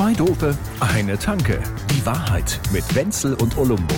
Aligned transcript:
Zwei 0.00 0.14
Dope, 0.14 0.56
eine 0.80 1.18
Tanke. 1.18 1.62
Die 1.90 2.06
Wahrheit 2.06 2.58
mit 2.72 2.94
Wenzel 2.94 3.34
und 3.34 3.58
Olumbo. 3.58 3.94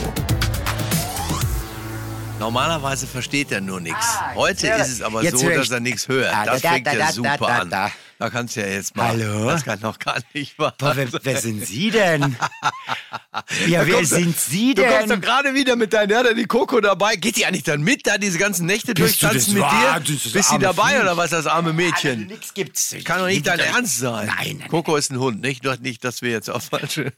Normalerweise 2.41 3.07
versteht 3.07 3.53
er 3.53 3.61
nur 3.61 3.81
nichts. 3.81 4.17
Ah, 4.19 4.35
Heute 4.35 4.67
ist 4.67 4.89
es 4.89 5.01
aber 5.01 5.23
jetzt 5.23 5.39
so, 5.39 5.49
dass 5.49 5.71
er 5.71 5.79
nichts 5.79 6.09
hört. 6.09 6.35
Ah, 6.35 6.45
Das 6.45 6.63
da, 6.63 6.71
fängt 6.71 6.89
da, 6.89 6.95
ja 6.95 7.13
super 7.13 7.37
da, 7.39 7.59
an. 7.59 7.71
da. 7.71 7.93
Da 8.19 8.31
kannst 8.31 8.57
du 8.57 8.63
ja 8.63 8.67
jetzt 8.67 8.97
mal. 8.97 9.11
Hallo? 9.11 9.47
Das 9.47 9.65
kann 9.65 9.79
noch 9.79 9.97
gar 10.01 10.19
nicht 10.35 10.59
wahr 10.59 10.75
Boah, 10.77 10.97
wer, 10.97 11.07
wer 11.23 11.37
sind 11.37 11.65
Sie 11.65 11.93
denn? 11.93 12.35
Ja, 13.67 13.87
wer 13.87 14.05
sind 14.05 14.39
Sie 14.39 14.75
Du 14.75 14.83
kommst 14.83 15.03
doch 15.05 15.09
denn? 15.09 15.21
gerade 15.23 15.55
wieder 15.55 15.75
mit 15.77 15.93
deiner, 15.95 16.25
ja, 16.25 16.35
die 16.35 16.45
Coco 16.45 16.81
dabei. 16.81 17.17
Geht 17.17 17.37
die 17.37 17.47
eigentlich 17.47 17.63
dann 17.63 17.81
mit, 17.83 18.07
da 18.07 18.19
diese 18.19 18.37
ganzen 18.39 18.67
Nächte 18.67 18.93
Bist 18.93 19.23
du 19.23 19.27
durchtanzen 19.27 19.55
mit 19.55 19.63
dir? 19.63 20.01
Bist 20.33 20.35
du 20.35 20.41
arme 20.55 20.59
dabei 20.61 20.91
Viech. 20.93 21.01
oder 21.01 21.17
was, 21.17 21.31
das 21.31 21.47
arme 21.47 21.71
Also, 21.71 21.73
Mädchen? 21.83 22.27
nix 22.27 22.53
gibt's. 22.53 22.95
Kann 23.05 23.21
doch 23.21 23.27
nicht 23.27 23.47
dein 23.47 23.59
Ernst 23.59 23.99
sein. 23.99 24.27
Nein, 24.27 24.57
nein. 24.61 24.69
Coco 24.69 24.97
ist 24.97 25.11
ein 25.11 25.19
Hund, 25.19 25.41
nicht? 25.41 25.65
Nicht, 25.81 26.05
dass 26.05 26.21
wir 26.21 26.31
jetzt 26.31 26.51
auf 26.51 26.65
falsche. 26.65 27.13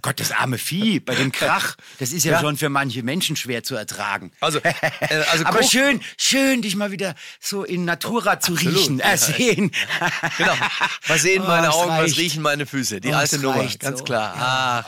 Gott, 0.00 0.20
das 0.20 0.32
arme 0.32 0.56
Vieh 0.56 1.00
bei 1.00 1.14
dem 1.14 1.32
Krach. 1.32 1.76
Das 1.98 2.12
ist 2.12 2.24
ja, 2.24 2.32
Ja. 2.32 2.40
schon 2.40 2.56
für 2.56 2.70
manche 2.70 3.02
Menschen 3.02 3.36
schwer 3.36 3.62
zu 3.62 3.74
ertragen. 3.74 4.32
Also, 4.40 4.60
äh, 4.60 4.72
also 5.30 5.44
Aber 5.50 5.58
Coco- 5.60 5.70
schön, 5.70 6.00
schön, 6.16 6.62
dich 6.62 6.76
mal 6.76 6.92
wieder 6.92 7.14
so 7.40 7.64
in 7.64 7.84
Natura 7.84 8.40
zu 8.40 8.52
absolut, 8.52 8.74
riechen, 8.74 9.00
äh, 9.00 9.16
sehen. 9.18 9.70
Genau. 10.38 10.54
Was 11.08 11.22
sehen 11.22 11.42
Oh, 11.44 11.48
meine 11.48 11.72
Augen, 11.72 11.90
was 11.90 11.98
reicht. 12.00 12.18
riechen 12.18 12.42
meine 12.42 12.64
Füße? 12.66 13.00
Die 13.00 13.08
Oh, 13.10 13.14
alte 13.16 13.38
Nummer, 13.38 13.66
ganz 13.78 13.98
so. 13.98 14.04
klar. 14.04 14.34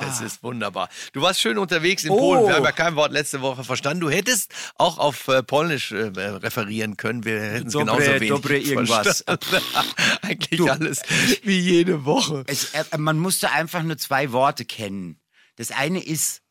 Ach, 0.01 0.07
es 0.09 0.21
ist 0.23 0.43
wunderbar. 0.43 0.89
Du 1.13 1.23
warst 1.23 1.41
schön 1.41 1.59
unterwegs 1.59 2.05
in 2.05 2.11
Oh. 2.11 2.19
Polen. 2.19 2.47
Wir 2.47 2.55
haben 2.57 2.65
ja 2.65 2.73
kein 2.73 2.97
Wort 2.97 3.13
letzte 3.13 3.41
Woche 3.43 3.65
verstanden. 3.65 4.01
Du 4.01 4.11
hättest 4.11 4.53
auch 4.77 4.99
auf 4.99 5.29
äh, 5.29 5.43
Polnisch 5.43 5.93
äh, 5.93 6.07
referieren 6.17 6.97
können. 6.97 7.25
Wir 7.25 7.41
hätten 7.41 7.69
es 7.69 7.75
genauso 7.75 8.01
wenig 8.07 8.29
dobre 8.31 8.59
irgendwas. 8.59 9.25
Eigentlich 10.23 10.59
Du. 10.59 10.69
alles 10.69 11.01
wie 11.43 11.59
jede 11.59 12.05
Woche. 12.05 12.45
Es, 12.47 12.73
äh, 12.75 12.85
man 12.99 13.19
musste 13.19 13.51
einfach 13.51 13.83
nur 13.83 13.99
zwei 13.99 14.33
Worte 14.33 14.65
kennen. 14.65 15.21
Das 15.57 15.71
eine 15.71 16.03
ist 16.03 16.43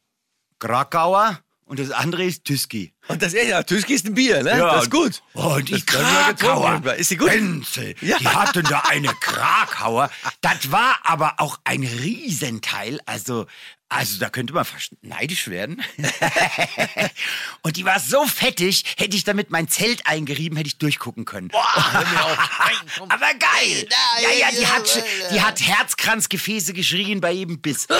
Krakauer 0.59 1.40
und 1.72 1.80
das 1.80 1.92
andere 1.92 2.26
ist 2.26 2.44
Tüski. 2.44 2.92
Und 3.08 3.22
das 3.22 3.32
ja, 3.32 3.64
Tüski 3.64 3.94
ist 3.94 4.06
ein 4.06 4.14
Bier, 4.14 4.44
ne? 4.44 4.58
das 4.58 4.84
ist 4.84 4.92
gut. 4.92 5.24
Und 5.32 5.70
die 5.70 5.76
Das. 5.86 5.86
Krakauer. 5.86 6.96
Ist 6.96 7.12
die 7.12 7.16
gut? 7.16 7.32
Wenzel, 7.32 7.96
Ja. 8.02 8.18
Die 8.18 8.28
hatten 8.28 8.64
da 8.64 8.84
eine 8.90 9.08
Krakauer. 9.22 10.12
Das 10.42 10.70
war 10.74 11.00
aber 11.04 11.36
auch 11.38 11.60
ein 11.64 11.84
Riesenteil. 11.84 13.00
Also, 13.06 13.46
also 13.94 14.20
da 14.20 14.30
könnte 14.30 14.53
man 14.53 14.64
fast 14.64 14.92
neidisch 15.02 15.50
werden. 15.50 15.84
und 17.61 17.75
die 17.75 17.84
war 17.84 18.00
so 18.00 18.25
fettig, 18.25 18.86
hätte 18.97 19.17
ich 19.17 19.25
damit 19.25 19.52
mein 19.52 19.67
Zelt 19.67 20.08
eingerieben, 20.08 20.56
hätte 20.56 20.67
ich 20.67 20.78
durchgucken 20.78 21.25
können. 21.25 21.50
Nein, 21.52 22.75
komm. 22.97 23.12
Aber 23.12 23.28
geil! 23.34 23.88
Ja, 24.22 24.30
ja, 24.31 24.47
die 24.58 24.66
hat, 24.66 25.03
die 25.34 25.42
hat 25.42 25.59
Herzkranzgefäße 25.62 26.72
geschrien 26.72 27.19
bei 27.19 27.31
jedem 27.31 27.59
Biss. 27.62 27.88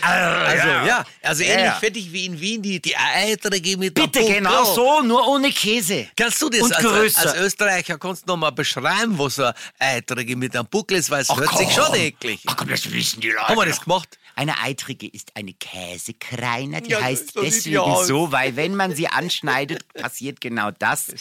Also, 0.00 0.68
ja, 0.68 1.04
also 1.22 1.42
ähnlich 1.42 1.64
Ja. 1.64 1.74
fettig 1.74 2.12
wie 2.12 2.26
in 2.26 2.40
Wien, 2.40 2.62
die, 2.62 2.80
die 2.80 2.94
Eiträge 2.96 3.76
mit 3.76 3.94
Bitte, 3.94 4.20
der 4.24 4.34
genau 4.40 4.64
so, 4.74 5.02
nur 5.02 5.26
ohne 5.28 5.50
Käse. 5.52 6.08
Kannst 6.16 6.40
du 6.42 6.48
das 6.48 6.60
Und 6.62 6.74
als, 6.74 6.84
größer. 6.84 7.20
als 7.22 7.34
Österreicher 7.34 7.98
kannst 7.98 8.22
du 8.22 8.32
noch 8.32 8.36
mal 8.36 8.50
beschreiben, 8.50 9.18
was 9.18 9.36
so 9.36 9.44
ein 9.44 9.54
Eitrige 9.78 10.36
mit 10.36 10.54
einem 10.56 10.66
Buckel 10.66 10.98
ist, 10.98 11.10
weil 11.10 11.22
es 11.22 11.28
hört 11.34 11.56
sich 11.56 11.68
komm. 11.74 11.86
schon 11.86 11.94
eklig. 11.94 12.40
Ach 12.46 12.56
komm, 12.56 12.68
das 12.68 12.90
wissen 12.90 13.20
die 13.20 13.28
Leute. 13.30 13.48
Haben 13.48 13.56
wir 13.56 13.66
das 13.66 13.80
gemacht? 13.80 14.11
Eine 14.34 14.58
Eitrige 14.60 15.06
ist 15.06 15.36
eine 15.36 15.52
Käsekreiner. 15.52 16.80
Die 16.80 16.90
Ja, 16.90 17.02
heißt 17.02 17.34
so 17.34 17.42
deswegen 17.42 18.04
so, 18.04 18.32
weil 18.32 18.56
wenn 18.56 18.74
man 18.74 18.94
sie 18.94 19.08
anschneidet, 19.08 19.86
passiert 19.94 20.40
genau 20.40 20.70
das. 20.70 21.14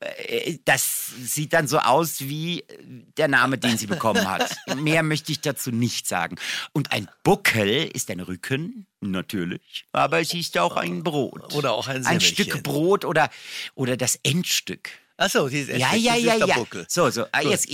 Äh, 0.00 0.58
Das 0.64 1.08
sieht 1.22 1.52
dann 1.52 1.68
so 1.68 1.78
aus 1.78 2.20
wie 2.20 2.64
der 3.16 3.28
Name, 3.28 3.58
den 3.58 3.76
sie 3.78 3.86
bekommen 3.86 4.28
hat. 4.30 4.56
Mehr 4.76 5.02
möchte 5.02 5.32
ich 5.32 5.40
dazu 5.40 5.70
nicht 5.70 6.06
sagen. 6.06 6.36
Und 6.72 6.92
ein 6.92 7.08
Buckel 7.24 7.90
ist 7.92 8.10
ein 8.10 8.20
Rücken, 8.20 8.86
natürlich. 9.00 9.84
Aber 9.92 10.20
es 10.20 10.32
ist 10.34 10.56
auch 10.58 10.76
ein 10.76 11.02
Brot. 11.02 11.54
Oder 11.54 11.72
auch 11.72 11.88
ein 11.88 11.96
Ein 11.96 12.20
Semmelchen. 12.20 12.34
Stück 12.46 12.62
Brot 12.62 13.04
oder, 13.04 13.30
oder 13.74 13.96
das 13.96 14.16
Endstück. 14.22 14.90
Achso, 15.16 15.48
die 15.48 15.58
ist 15.58 15.68
echt 15.68 15.80
Ja, 15.80 15.90
das 15.92 16.02
ja, 16.02 16.14
ist 16.14 16.24
ja, 16.24 16.38
der 16.38 16.46
ja. 16.46 16.84
So, 16.88 17.10
so. 17.10 17.26
Ah, 17.32 17.42
jetzt, 17.42 17.68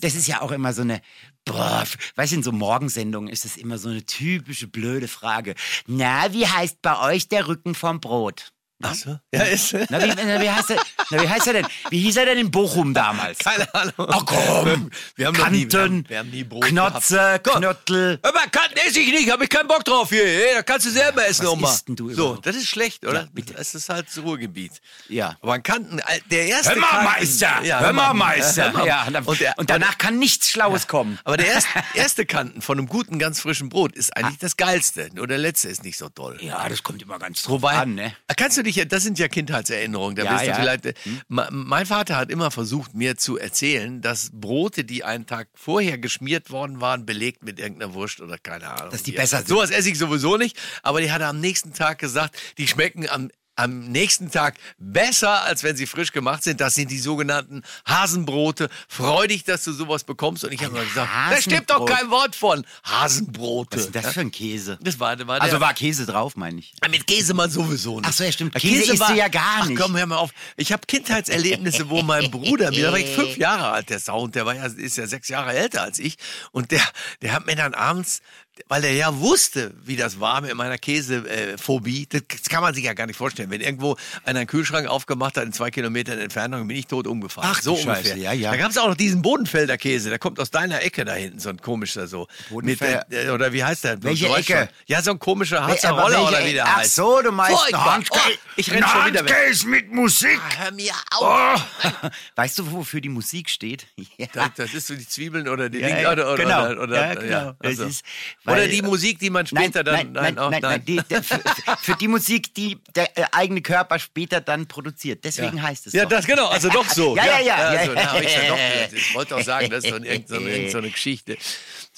das 0.00 0.14
ist 0.14 0.26
ja 0.26 0.40
auch 0.40 0.50
immer 0.50 0.72
so 0.72 0.82
eine, 0.82 1.00
boah, 1.44 1.84
weißt 2.16 2.32
du, 2.32 2.36
in 2.36 2.42
so 2.42 2.52
Morgensendungen 2.52 3.28
ist 3.28 3.44
das 3.44 3.56
immer 3.56 3.78
so 3.78 3.88
eine 3.88 4.04
typische 4.04 4.68
blöde 4.68 5.08
Frage. 5.08 5.54
Na, 5.86 6.32
wie 6.32 6.46
heißt 6.46 6.82
bei 6.82 6.98
euch 7.00 7.28
der 7.28 7.46
Rücken 7.46 7.74
vom 7.74 8.00
Brot? 8.00 8.52
Achso. 8.82 9.18
Ja, 9.34 9.42
ist. 9.42 9.72
Na, 9.90 10.00
wie, 10.02 10.08
na, 10.14 10.40
wie, 10.40 10.50
heißt 10.50 10.70
er, 10.70 10.80
na, 11.10 11.20
wie 11.22 11.28
heißt 11.28 11.46
er 11.48 11.52
denn? 11.54 11.66
Wie 11.90 12.00
hieß 12.00 12.16
er 12.16 12.26
denn 12.26 12.38
in 12.38 12.50
Bochum 12.50 12.94
damals? 12.94 13.38
Keine 13.38 13.72
Ahnung. 13.74 13.92
Ach 13.98 14.24
komm, 14.24 14.90
Wir 15.16 15.26
haben 15.26 15.36
noch 15.36 15.50
nie, 15.50 15.68
wir 15.70 15.80
haben, 15.80 15.90
Kanten, 16.04 16.08
wir 16.08 16.18
haben 16.18 16.30
nie 16.30 16.44
Brot 16.44 16.64
Knotze, 16.64 17.16
gehabt. 17.42 17.56
Knöttel. 17.56 18.18
Aber 18.22 18.38
Kanten 18.52 18.76
esse 18.86 19.00
ich 19.00 19.10
nicht, 19.10 19.30
habe 19.32 19.44
ich 19.44 19.50
keinen 19.50 19.66
Bock 19.66 19.84
drauf 19.84 20.10
hier. 20.10 20.24
Hey, 20.24 20.54
da 20.54 20.62
kannst 20.62 20.86
du 20.86 20.90
selber 20.90 21.26
essen 21.26 21.44
Was 21.46 21.50
nochmal. 21.52 21.72
isst 21.74 21.88
denn 21.88 21.96
du 21.96 22.08
So, 22.10 22.22
überhaupt? 22.22 22.46
das 22.46 22.54
ist 22.54 22.68
schlecht, 22.68 23.04
oder? 23.04 23.22
Ja, 23.22 23.28
bitte. 23.32 23.54
Das 23.54 23.74
ist 23.74 23.88
halt 23.88 24.06
das 24.08 24.22
Ruhrgebiet. 24.22 24.72
Ja. 25.08 25.36
Aber 25.42 25.54
ein 25.54 25.62
Kanten, 25.64 25.98
äh, 25.98 26.02
der 26.30 26.46
erste 26.46 26.70
Hör 26.74 26.80
mal, 26.80 26.86
Kanten, 26.88 27.04
Meister! 27.06 27.62
Ja, 27.64 27.80
hör 27.80 27.92
mal, 27.92 28.06
hör 28.06 28.14
Meister! 28.14 28.72
mal. 28.72 28.86
Ja, 28.86 29.04
und, 29.06 29.12
dann, 29.14 29.24
Und, 29.24 29.40
der, 29.40 29.54
und 29.58 29.70
danach 29.70 29.98
kann 29.98 30.20
nichts 30.20 30.50
Schlaues 30.50 30.86
kommen. 30.86 31.18
Aber 31.24 31.36
der 31.36 31.48
erste, 31.48 31.68
erste 31.94 32.26
Kanten 32.26 32.62
von 32.62 32.78
einem 32.78 32.86
guten, 32.86 33.18
ganz 33.18 33.40
frischen 33.40 33.70
Brot 33.70 33.96
ist 33.96 34.16
eigentlich 34.16 34.38
das 34.38 34.56
Geilste. 34.56 35.08
Nur 35.14 35.26
der 35.26 35.38
letzte 35.38 35.68
ist 35.68 35.82
nicht 35.82 35.98
so 35.98 36.08
toll. 36.08 36.38
Ja, 36.40 36.68
das 36.68 36.84
kommt 36.84 37.02
immer 37.02 37.18
ganz 37.18 37.42
drauf 37.42 37.54
Wobei, 37.62 37.72
an, 37.76 37.96
ne? 37.96 38.14
kannst 38.36 38.56
du 38.56 38.62
dich, 38.68 38.76
ja- 38.76 38.84
das 38.84 39.02
sind 39.02 39.18
ja 39.18 39.28
Kindheitserinnerungen. 39.28 40.16
Da 40.16 40.24
Ja, 40.24 40.32
wirst 40.32 40.44
du 40.44 40.48
ja. 40.50 40.54
vielleicht, 40.54 40.86
äh, 40.86 40.94
Ma- 41.28 41.48
mein 41.50 41.86
Vater 41.86 42.16
hat 42.16 42.30
immer 42.30 42.50
versucht, 42.50 42.94
mir 42.94 43.16
zu 43.16 43.36
erzählen, 43.38 44.00
dass 44.00 44.30
Brote, 44.32 44.84
die 44.84 45.02
einen 45.04 45.26
Tag 45.26 45.48
vorher 45.54 45.98
geschmiert 45.98 46.50
worden 46.50 46.80
waren, 46.80 47.04
belegt 47.06 47.42
mit 47.42 47.58
irgendeiner 47.58 47.94
Wurst 47.94 48.20
oder 48.20 48.38
keine 48.38 48.68
Ahnung. 48.70 48.90
Dass 48.90 49.02
die 49.02 49.12
besser 49.12 49.38
sind. 49.38 49.48
Sowas 49.48 49.70
esse 49.70 49.90
ich 49.90 49.98
sowieso 49.98 50.36
nicht. 50.36 50.56
Aber 50.82 51.00
die 51.00 51.10
hat 51.10 51.20
er 51.20 51.28
am 51.28 51.40
nächsten 51.40 51.72
Tag 51.72 51.98
gesagt, 51.98 52.36
die 52.58 52.68
schmecken 52.68 53.08
am 53.08 53.30
am 53.58 53.90
nächsten 53.90 54.30
Tag 54.30 54.56
besser, 54.78 55.42
als 55.42 55.62
wenn 55.62 55.76
sie 55.76 55.86
frisch 55.86 56.12
gemacht 56.12 56.42
sind. 56.44 56.60
Das 56.60 56.74
sind 56.74 56.90
die 56.90 56.98
sogenannten 56.98 57.62
Hasenbrote. 57.86 58.68
Freu 58.88 59.26
dich, 59.26 59.44
dass 59.44 59.64
du 59.64 59.72
sowas 59.72 60.04
bekommst. 60.04 60.44
Und 60.44 60.52
ich 60.52 60.62
habe 60.64 60.74
mal 60.74 60.84
gesagt, 60.84 61.10
da 61.30 61.40
stimmt 61.40 61.70
doch 61.70 61.84
kein 61.84 62.10
Wort 62.10 62.36
von 62.36 62.64
Hasenbrote. 62.84 63.76
Was 63.76 63.84
ist 63.86 63.94
denn 63.94 64.02
das 64.02 64.14
für 64.14 64.20
ein 64.20 64.30
Käse? 64.30 64.78
Das 64.80 65.00
war, 65.00 65.18
war 65.26 65.40
der, 65.40 65.42
Also 65.42 65.60
war 65.60 65.74
Käse 65.74 66.06
drauf, 66.06 66.36
meine 66.36 66.60
ich. 66.60 66.72
mit 66.90 67.06
Käse 67.06 67.34
mal 67.34 67.50
sowieso 67.50 67.98
nicht. 68.00 68.08
Ach 68.08 68.12
so, 68.12 68.24
ja, 68.24 68.32
stimmt. 68.32 68.54
Käse 68.54 68.92
isst 68.92 69.08
du 69.08 69.14
ja 69.14 69.28
gar 69.28 69.66
nicht. 69.66 69.78
Ach 69.78 69.84
komm, 69.84 69.96
hör 69.96 70.06
mal 70.06 70.16
auf. 70.16 70.30
Ich 70.56 70.72
habe 70.72 70.86
Kindheitserlebnisse, 70.86 71.90
wo 71.90 72.02
mein 72.02 72.30
Bruder, 72.30 72.70
mir 72.70 72.92
war 72.92 72.98
ich 72.98 73.10
fünf 73.14 73.36
Jahre 73.36 73.70
alt, 73.70 73.90
der 73.90 73.98
Sound, 73.98 74.34
der 74.34 74.46
war 74.46 74.54
ja, 74.54 74.66
ist 74.66 74.96
ja 74.96 75.06
sechs 75.06 75.28
Jahre 75.28 75.52
älter 75.52 75.82
als 75.82 75.98
ich. 75.98 76.16
Und 76.52 76.70
der, 76.70 76.82
der 77.22 77.32
hat 77.32 77.46
mir 77.46 77.56
dann 77.56 77.74
abends, 77.74 78.20
weil 78.68 78.84
er 78.84 78.92
ja 78.92 79.16
wusste, 79.18 79.72
wie 79.84 79.96
das 79.96 80.18
war 80.20 80.40
mit 80.40 80.54
meiner 80.54 80.78
Käsephobie, 80.78 82.06
das 82.10 82.22
kann 82.50 82.62
man 82.62 82.74
sich 82.74 82.84
ja 82.84 82.94
gar 82.94 83.06
nicht 83.06 83.16
vorstellen. 83.16 83.50
Wenn 83.50 83.60
irgendwo 83.60 83.96
einer 84.24 84.38
einen 84.40 84.46
Kühlschrank 84.46 84.86
aufgemacht 84.88 85.36
hat 85.36 85.44
in 85.44 85.52
zwei 85.52 85.70
Kilometern 85.70 86.18
Entfernung, 86.18 86.66
bin 86.68 86.76
ich 86.76 86.86
tot 86.86 87.06
umgefallen. 87.06 87.48
Ach, 87.52 87.60
so 87.62 87.74
ungefähr. 87.74 88.16
ja, 88.16 88.32
ja. 88.32 88.50
Da 88.52 88.56
gab 88.56 88.70
es 88.70 88.78
auch 88.78 88.88
noch 88.88 88.94
diesen 88.96 89.22
Bodenfelder 89.22 89.76
Käse, 89.78 90.08
der 90.10 90.18
kommt 90.18 90.40
aus 90.40 90.50
deiner 90.50 90.82
Ecke 90.82 91.04
da 91.04 91.14
hinten, 91.14 91.38
so 91.38 91.48
ein 91.48 91.58
komischer 91.60 92.06
so. 92.06 92.26
Bodenfelder- 92.50 93.04
Mit, 93.08 93.26
äh, 93.26 93.30
oder 93.30 93.52
wie 93.52 93.64
heißt 93.64 93.84
der? 93.84 94.02
Welche 94.02 94.28
Ecke? 94.28 94.68
Ja, 94.86 95.02
so 95.02 95.10
ein 95.12 95.18
komischer 95.18 95.66
Harzer 95.66 95.90
Roller 95.90 96.28
oder 96.28 96.44
wie 96.44 96.52
der 96.52 96.66
Ach 96.66 96.76
heißt. 96.78 96.94
so, 96.94 97.20
du 97.22 97.32
meinst 97.32 97.62
einen 97.74 97.84
Handkäse. 97.84 98.20
Oh, 98.26 98.38
ich 98.56 98.70
renn 98.72 98.84
schon 98.84 99.06
wieder 99.06 99.24
weg. 99.24 99.32
Handkäse 99.34 99.66
mit 99.68 99.92
Musik. 99.92 100.40
Hör 100.58 100.72
mir 100.72 100.92
auf. 101.16 101.62
Oh. 102.02 102.08
Weißt 102.36 102.58
du, 102.58 102.72
wofür 102.72 103.00
die 103.00 103.08
Musik 103.08 103.50
steht? 103.50 103.86
Ja. 104.18 104.26
Das, 104.32 104.50
das 104.56 104.74
ist 104.74 104.86
so 104.88 104.94
die 104.96 105.06
Zwiebeln 105.06 105.48
oder 105.48 105.68
die 105.68 105.78
Ja, 105.78 105.86
Dinge 105.88 106.02
ja, 106.02 106.12
oder, 106.12 106.32
oder, 106.32 106.42
genau. 106.42 106.66
oder, 106.70 106.80
oder 106.82 107.08
Ja, 107.08 107.14
genau. 107.14 107.54
also. 107.60 107.84
Es 107.84 108.02
ist- 108.48 108.52
oder 108.52 108.62
weil- 108.62 108.68
die 108.70 108.82
Musik, 108.82 109.18
die 109.18 109.30
man 109.30 109.46
Nein, 109.50 109.64
später 109.72 109.82
nein, 109.90 110.12
dann 110.14 110.22
nein, 110.24 110.38
auch- 110.38 110.50
nein, 110.50 110.60
nein, 110.62 110.84
die, 110.84 110.96
der, 111.08 111.22
für, 111.22 111.40
für 111.80 111.94
die 111.96 112.08
Musik, 112.08 112.52
die 112.54 112.78
der 112.94 113.16
äh, 113.18 113.24
eigene 113.32 113.60
Körper 113.62 113.98
später 113.98 114.40
dann 114.40 114.66
produziert. 114.66 115.24
Deswegen 115.24 115.62
heißt 115.62 115.86
es 115.86 115.92
Ja, 115.92 116.02
doch. 116.04 116.10
das 116.10 116.26
genau, 116.26 116.48
also 116.48 116.68
doch 116.68 116.88
so. 116.88 117.16
Ja, 117.16 117.24
ja, 117.24 117.38
ja, 117.40 117.42
ja, 117.74 117.78
Also, 117.80 117.92
ja. 117.92 118.02
da 118.02 118.12
hab 118.12 118.22
ich 118.22 118.34
ja 118.34 118.48
doch, 118.48 118.92
ich 118.96 119.14
wollte 119.14 119.36
auch 119.36 119.42
sagen, 119.42 119.70
das 119.70 119.84
ist 119.84 119.90
so 119.90 119.96
eine, 119.96 120.06
irgend 120.06 120.28
so 120.28 120.34
irgend 120.38 120.70
so 120.70 120.78
eine 120.78 120.90
Geschichte. 120.98 121.36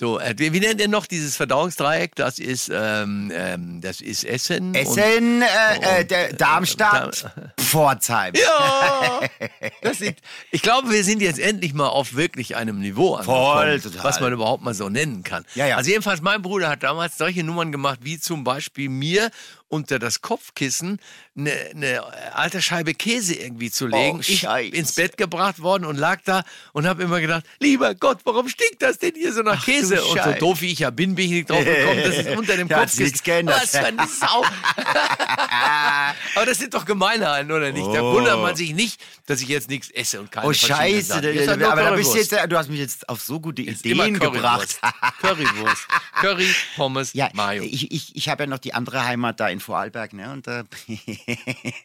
So, 0.01 0.19
äh, 0.19 0.35
wie, 0.39 0.55
wie 0.55 0.61
nennt 0.61 0.81
ihr 0.81 0.89
noch 0.89 1.05
dieses 1.05 1.37
Verdauungsdreieck? 1.37 2.15
Das 2.15 2.39
ist, 2.39 2.71
ähm, 2.73 3.31
ähm, 3.35 3.83
das 3.83 4.01
ist 4.01 4.25
Essen. 4.25 4.75
Essen, 4.75 5.43
äh, 5.43 5.45
äh, 5.45 6.01
und- 6.01 6.11
der 6.11 6.33
Darmstadt, 6.33 7.31
Pforzheim. 7.61 8.33
Ja, 8.35 9.21
sieht, 9.93 10.17
ich 10.53 10.63
glaube, 10.63 10.91
wir 10.91 11.05
sind 11.05 11.21
jetzt 11.21 11.39
endlich 11.39 11.75
mal 11.75 11.89
auf 11.89 12.15
wirklich 12.17 12.57
einem 12.57 12.81
Niveau 12.81 13.23
Voll, 13.23 13.59
angekommen, 13.59 13.93
total. 13.93 14.05
was 14.05 14.21
man 14.21 14.33
überhaupt 14.33 14.65
mal 14.65 14.73
so 14.73 14.89
nennen 14.89 15.23
kann. 15.23 15.45
Ja, 15.55 15.67
ja. 15.67 15.77
Also 15.77 15.91
jedenfalls, 15.91 16.23
mein 16.23 16.41
Bruder 16.41 16.71
hat 16.71 16.83
damals 16.83 17.19
solche 17.19 17.45
Nummern 17.45 17.71
gemacht, 17.71 17.99
wie 18.01 18.19
zum 18.19 18.43
Beispiel 18.43 18.89
mir 18.89 19.31
unter 19.71 19.99
das 19.99 20.21
Kopfkissen 20.21 21.01
eine, 21.37 21.53
eine 21.71 22.03
alte 22.35 22.61
Scheibe 22.61 22.93
Käse 22.93 23.35
irgendwie 23.35 23.71
zu 23.71 23.87
legen. 23.87 24.19
Oh, 24.19 24.21
ich 24.21 24.45
ins 24.75 24.93
Bett 24.95 25.17
gebracht 25.17 25.61
worden 25.63 25.85
und 25.85 25.97
lag 25.97 26.21
da 26.25 26.43
und 26.73 26.87
habe 26.87 27.03
immer 27.05 27.21
gedacht, 27.21 27.45
lieber 27.61 27.95
Gott, 27.95 28.19
warum 28.25 28.49
stinkt 28.49 28.83
das 28.83 28.99
denn 28.99 29.15
hier 29.15 29.33
so 29.33 29.43
nach 29.43 29.61
Ach, 29.61 29.65
Käse? 29.65 30.05
Und 30.05 30.21
so 30.23 30.33
doof 30.33 30.61
wie 30.61 30.73
ich 30.73 30.81
ja 30.81 30.91
bin, 30.91 31.15
bin 31.15 31.27
ich 31.27 31.31
nicht 31.31 31.51
drauf 31.51 31.65
gekommen, 31.65 32.03
dass 32.05 32.17
es 32.17 32.37
unter 32.37 32.57
dem 32.57 32.69
Da 32.69 32.81
Kopfkissen. 32.81 33.47
Was 33.47 33.71
für 33.71 33.87
eine 33.87 34.07
Sau. 34.07 34.45
Aber 36.35 36.47
das 36.47 36.59
sind 36.59 36.75
doch 36.75 36.85
Gemeinheiten, 36.85 37.51
oder 37.53 37.73
nicht? 37.73 37.87
Da 37.87 38.01
Oh. 38.03 38.15
wundert 38.15 38.41
man 38.41 38.57
sich 38.57 38.73
nicht, 38.75 39.01
dass 39.27 39.41
ich 39.41 39.49
jetzt 39.49 39.69
nichts 39.69 39.91
esse 39.91 40.21
und 40.21 40.33
keine 40.33 40.47
Oh 40.47 40.53
Scheiße, 40.53 41.21
da- 41.21 41.29
Jetzt 41.29 41.49
aber 41.49 41.83
da 41.83 41.91
bist 41.95 42.15
jetzt, 42.15 42.33
du 42.33 42.57
hast 42.59 42.69
mich 42.71 42.79
jetzt 42.81 43.09
auf 43.09 43.21
so 43.21 43.39
gute 43.41 43.63
immer 43.63 43.73
Ideen 44.07 44.19
gebracht. 44.19 44.81
Currywurst. 45.21 45.21
Currywurst. 45.21 45.89
Curry, 46.21 46.55
Pommes, 46.77 47.13
Ja, 47.13 47.29
Mayo. 47.35 47.63
ich, 47.63 47.91
ich, 47.93 48.17
ich 48.17 48.29
habe 48.29 48.43
ja 48.45 48.47
noch 48.49 48.59
die 48.59 48.75
andere 48.75 49.05
Heimat 49.05 49.39
da 49.41 49.49
in 49.49 49.60
Vorarlberg, 49.61 50.13
ne? 50.13 50.33
Und 50.33 50.47
da, 50.47 50.65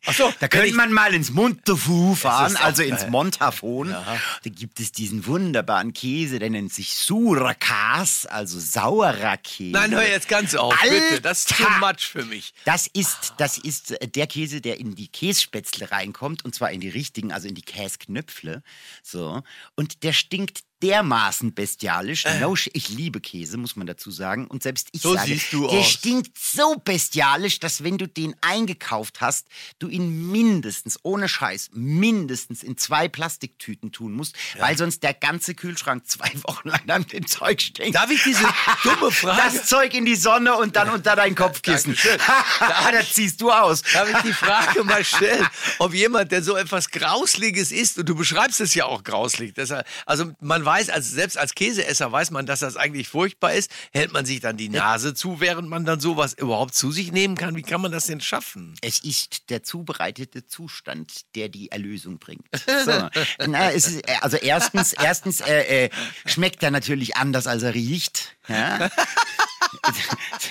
Ach 0.05 0.13
so, 0.13 0.33
da 0.39 0.47
könnte 0.47 0.73
man 0.75 0.91
mal 0.91 1.13
ins 1.13 1.31
Montefu 1.31 2.15
fahren, 2.15 2.55
also 2.57 2.83
ins. 2.83 3.07
Montafon. 3.07 3.89
Da 3.89 4.49
gibt 4.49 4.79
es 4.79 4.91
diesen 4.91 5.25
wunderbaren 5.25 5.93
Käse, 5.93 6.39
der 6.39 6.49
nennt 6.49 6.73
sich 6.73 6.95
Surakas, 6.95 8.25
also 8.25 8.59
saurer 8.59 9.37
Käse. 9.37 9.71
Nein, 9.71 9.91
hör 9.91 10.07
jetzt 10.07 10.27
ganz 10.27 10.55
auf, 10.55 10.75
bitte. 10.81 11.21
Das 11.21 11.39
ist 11.39 11.55
too 11.55 11.63
Alter! 11.63 11.79
much 11.79 12.05
für 12.07 12.25
mich. 12.25 12.53
Das 12.65 12.87
ist, 12.87 13.33
das 13.37 13.57
ist 13.57 13.91
äh, 13.91 14.07
der 14.07 14.27
Käse, 14.27 14.61
der 14.61 14.79
in 14.79 14.95
die 14.95 15.07
Kässpätzle 15.07 15.91
reinkommt 15.91 16.43
und 16.45 16.55
zwar 16.55 16.71
in 16.71 16.79
die 16.79 16.89
richtigen, 16.89 17.31
also 17.31 17.47
in 17.47 17.55
die 17.55 17.61
Käsknöpfle. 17.61 18.63
So. 19.03 19.43
Und 19.75 20.03
der 20.03 20.13
stinkt 20.13 20.63
dermaßen 20.83 21.53
bestialisch. 21.53 22.25
No, 22.39 22.51
sh- 22.53 22.69
ich 22.73 22.89
liebe 22.89 23.19
Käse, 23.21 23.57
muss 23.57 23.75
man 23.75 23.87
dazu 23.87 24.11
sagen. 24.11 24.47
Und 24.47 24.63
selbst 24.63 24.89
ich 24.91 24.99
Äh. 25.01 25.07
So 25.07 25.13
sage, 25.15 25.27
siehst 25.27 25.53
du 25.53 25.67
der 25.67 25.79
aus. 25.79 25.89
stinkt 25.89 26.37
so 26.37 26.75
bestialisch, 26.83 27.59
dass 27.59 27.83
wenn 27.83 27.97
du 27.97 28.07
den 28.07 28.35
eingekauft 28.41 29.21
hast, 29.21 29.47
du 29.79 29.87
ihn 29.87 30.31
mindestens, 30.31 30.99
ohne 31.03 31.29
Scheiß, 31.29 31.69
mindestens 31.73 32.63
in 32.63 32.77
zwei 32.77 33.07
Plastiktüten 33.07 33.91
tun 33.91 34.13
musst, 34.13 34.35
weil 34.59 34.77
sonst 34.77 35.03
der 35.03 35.13
ganze 35.13 35.55
Kühlschrank 35.55 36.05
zwei 36.07 36.31
Wochen 36.43 36.69
lang 36.69 36.89
an 36.89 37.03
dem 37.07 37.25
Zeug 37.27 37.61
stinkt. 37.61 37.95
Darf 37.95 38.11
ich 38.11 38.21
diese 38.23 38.45
dumme 38.83 39.11
Frage- 39.11 39.41
Das 39.43 39.67
Zeug 39.67 39.93
in 39.93 40.05
die 40.05 40.15
Sonne 40.15 40.55
und 40.55 40.75
dann 40.75 40.89
unter 40.89 41.15
dein 41.15 41.35
Kopfkissen. 41.35 41.95
Da 42.59 43.01
ziehst 43.11 43.41
du 43.41 43.51
aus. 43.51 43.81
Darf 43.81 44.09
ich 44.09 44.17
die 44.23 44.33
Frage 44.33 44.83
mal 44.83 45.03
stellen, 45.03 45.45
ob 45.79 45.93
jemand, 45.93 46.31
der 46.31 46.41
so 46.43 46.55
etwas 46.55 46.89
Grausliges 46.89 47.71
isst, 47.71 47.97
und 47.99 48.07
du 48.09 48.15
beschreibst 48.15 48.61
es 48.61 48.73
ja 48.75 48.85
auch 48.85 49.03
grauslig, 49.03 49.53
deshalb, 49.53 49.85
also 50.05 50.31
man 50.39 50.64
weiß, 50.65 50.89
also 50.89 51.15
selbst 51.15 51.37
als 51.37 51.55
Käseesser 51.55 52.11
weiß 52.11 52.31
man, 52.31 52.45
dass 52.45 52.59
das 52.59 52.75
eigentlich 52.75 53.07
furchtbar 53.07 53.53
ist, 53.53 53.71
hält 53.91 54.11
man 54.11 54.25
sich 54.25 54.39
dann 54.39 54.57
die 54.57 54.69
Nase 54.69 55.13
zu, 55.13 55.39
während 55.39 55.69
man 55.69 55.85
dann 55.85 55.99
sowas 55.99 56.33
überhaupt 56.33 56.75
zu 56.75 56.91
sich 56.91 57.11
nehmen 57.11 57.35
kann. 57.35 57.55
Wie 57.55 57.61
kann 57.61 57.81
man 57.81 57.91
das 57.91 58.07
denn 58.07 58.21
schaffen? 58.21 58.75
Es 58.81 58.99
ist 58.99 59.49
der 59.49 59.63
zubereitete 59.63 60.45
Zustand, 60.45 61.21
der 61.35 61.49
die 61.49 61.71
Erlösung 61.71 62.19
bringt. 62.19 62.45
So. 62.85 63.09
Na, 63.47 63.69
ist, 63.69 64.07
äh, 64.07 64.17
also 64.21 64.37
erstens, 64.37 64.93
erstens 64.93 65.39
äh, 65.41 65.85
äh, 65.85 65.89
schmeckt 66.25 66.61
er 66.61 66.71
natürlich 66.71 67.15
anders, 67.15 67.47
als 67.47 67.63
er 67.63 67.73
riecht. 67.73 68.35
Ja? 68.47 68.89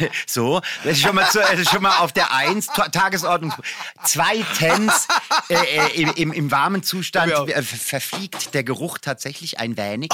So, 0.27 0.61
das 0.83 0.93
ist 0.95 1.03
schon 1.03 1.15
mal, 1.15 1.29
zu, 1.31 1.39
das 1.41 1.59
ist 1.61 1.71
schon 1.71 1.83
mal 1.83 1.99
auf 1.99 2.13
der 2.13 2.33
Eins 2.33 2.67
Ta- 2.67 2.89
Tagesordnung. 2.89 3.53
Zweitens, 4.05 5.09
äh, 5.49 5.55
äh, 5.55 6.03
im, 6.03 6.11
im, 6.15 6.33
im 6.33 6.51
warmen 6.51 6.83
Zustand 6.83 7.31
Ja. 7.33 7.45
äh, 7.45 7.63
ver- 7.63 7.77
verfliegt 7.77 8.55
der 8.55 8.65
Geruch 8.65 8.99
tatsächlich 8.99 9.59
ein 9.59 9.77
wenig. 9.77 10.11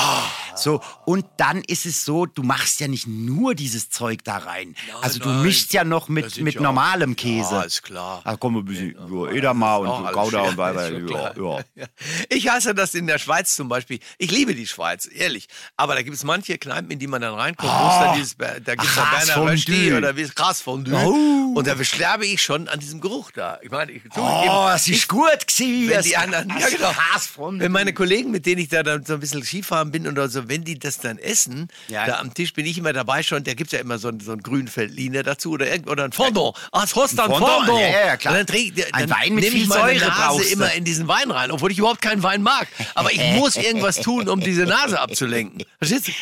So, 0.54 0.80
und 1.04 1.26
dann 1.36 1.62
ist 1.62 1.86
es 1.86 2.04
so, 2.04 2.26
du 2.26 2.42
machst 2.42 2.80
ja 2.80 2.88
nicht 2.88 3.06
nur 3.06 3.54
dieses 3.54 3.90
Zeug 3.90 4.20
da 4.24 4.38
rein. 4.38 4.74
also 5.02 5.18
du 5.18 5.28
nein. 5.28 5.42
mischst 5.42 5.72
ja 5.72 5.84
noch 5.84 6.08
mit, 6.08 6.38
mit 6.40 6.54
ja 6.54 6.60
auch- 6.60 6.64
normalem 6.64 7.16
Käse. 7.16 7.54
Ja, 7.54 7.62
ist 7.62 7.82
klar. 7.82 8.20
Ach 8.24 8.36
komm, 8.38 8.56
ein 8.58 8.64
bisschen 8.64 8.94
ja, 8.96 9.30
Edamer 9.32 9.72
Auch 9.74 9.98
und 10.00 10.06
alles 10.06 10.12
Gouda 10.16 10.40
und 10.42 10.56
weiter. 10.56 10.90
Ja, 10.98 11.32
ja. 11.76 11.86
Ich 12.28 12.48
hasse 12.48 12.74
das 12.74 12.94
in 12.94 13.06
der 13.06 13.18
Schweiz 13.18 13.56
zum 13.56 13.68
Beispiel. 13.68 13.98
Ich 14.18 14.30
liebe 14.30 14.54
die 14.54 14.66
Schweiz, 14.66 15.08
ehrlich. 15.12 15.48
Aber 15.76 15.94
da 15.94 16.02
gibt 16.02 16.16
es 16.16 16.24
manche 16.24 16.58
Kneipen, 16.58 16.90
in 16.90 16.98
die 16.98 17.06
man 17.06 17.20
dann 17.22 17.34
reinkommt. 17.34 17.70
dieses, 18.16 18.36
da 18.36 18.54
gibt 18.58 18.84
es 18.84 18.94
Berner 18.94 19.10
Grasfondue. 19.10 19.56
Rösti 19.70 19.92
oder 19.94 20.16
wie 20.16 20.24
Grasfondue. 20.28 20.94
Oh. 20.94 21.54
Und 21.56 21.66
da 21.66 21.82
sterbe 21.84 22.26
ich 22.26 22.42
schon 22.42 22.68
an 22.68 22.78
diesem 22.80 23.00
Geruch 23.00 23.30
da. 23.32 23.58
Ich 23.62 23.70
meine, 23.70 23.92
ich, 23.92 24.02
du, 24.14 24.20
Oh, 24.20 24.68
es 24.74 24.86
ist 24.88 25.08
gut 25.08 25.46
gewesen. 25.46 25.88
wenn 25.90 26.02
die 26.02 26.16
anderen, 26.16 26.48
ja 26.58 26.68
genau. 26.68 26.94
Haarfront. 26.94 27.60
Wenn 27.60 27.72
meine 27.72 27.92
Kollegen, 27.92 28.30
mit 28.30 28.46
denen 28.46 28.60
ich 28.60 28.68
da 28.68 28.82
dann 28.82 29.04
so 29.04 29.14
ein 29.14 29.20
bisschen 29.20 29.42
Skifahren 29.42 29.90
bin 29.90 30.06
oder 30.06 30.28
so, 30.28 30.48
wenn 30.48 30.64
die 30.64 30.78
das 30.78 30.98
dann 30.98 31.18
essen, 31.18 31.68
Ja. 31.88 32.06
da 32.06 32.18
am 32.20 32.32
Tisch 32.34 32.52
bin 32.52 32.66
ich 32.66 32.78
immer 32.78 32.92
dabei 32.92 33.22
schon, 33.22 33.42
da 33.44 33.54
gibt 33.54 33.68
es 33.68 33.72
ja 33.72 33.80
immer 33.80 33.98
so 33.98 34.08
ein, 34.08 34.20
so 34.20 34.32
ein 34.32 34.40
Grünfeldliner 34.42 35.22
dazu 35.22 35.50
oder, 35.52 35.66
irgend- 35.70 35.88
oder 35.90 36.04
ein 36.04 36.12
Fondant. 36.12 36.56
Ah, 36.72 36.82
es 36.84 36.94
hast 36.94 37.18
ein 37.18 37.30
Fondant, 37.30 37.66
Fondant. 37.66 37.80
ja, 37.80 38.06
ja, 38.06 38.16
klar. 38.16 38.32
Und 38.34 38.38
dann 38.40 38.46
trinke 38.46 38.84
dann 38.92 39.10
Wein 39.10 39.34
mit 39.34 39.44
nehme 39.44 39.56
viel 39.56 39.62
ich 39.64 39.68
meine 39.68 39.98
Säure 39.98 40.10
Nase 40.10 40.42
du. 40.42 40.48
immer 40.52 40.72
in 40.74 40.84
diesen 40.84 41.08
Wein 41.08 41.30
rein, 41.30 41.50
obwohl 41.50 41.72
ich 41.72 41.78
überhaupt 41.78 42.00
keinen 42.02 42.22
Wein 42.22 42.42
mag. 42.42 42.68
Aber 42.94 43.12
ich 43.12 43.20
muss 43.34 43.56
irgendwas 43.56 43.96
tun, 43.96 44.28
um 44.28 44.40
diese 44.40 44.62
Nase 44.62 45.00
abzulenken. 45.00 45.64
Verstehst 45.78 46.08
du? 46.08 46.12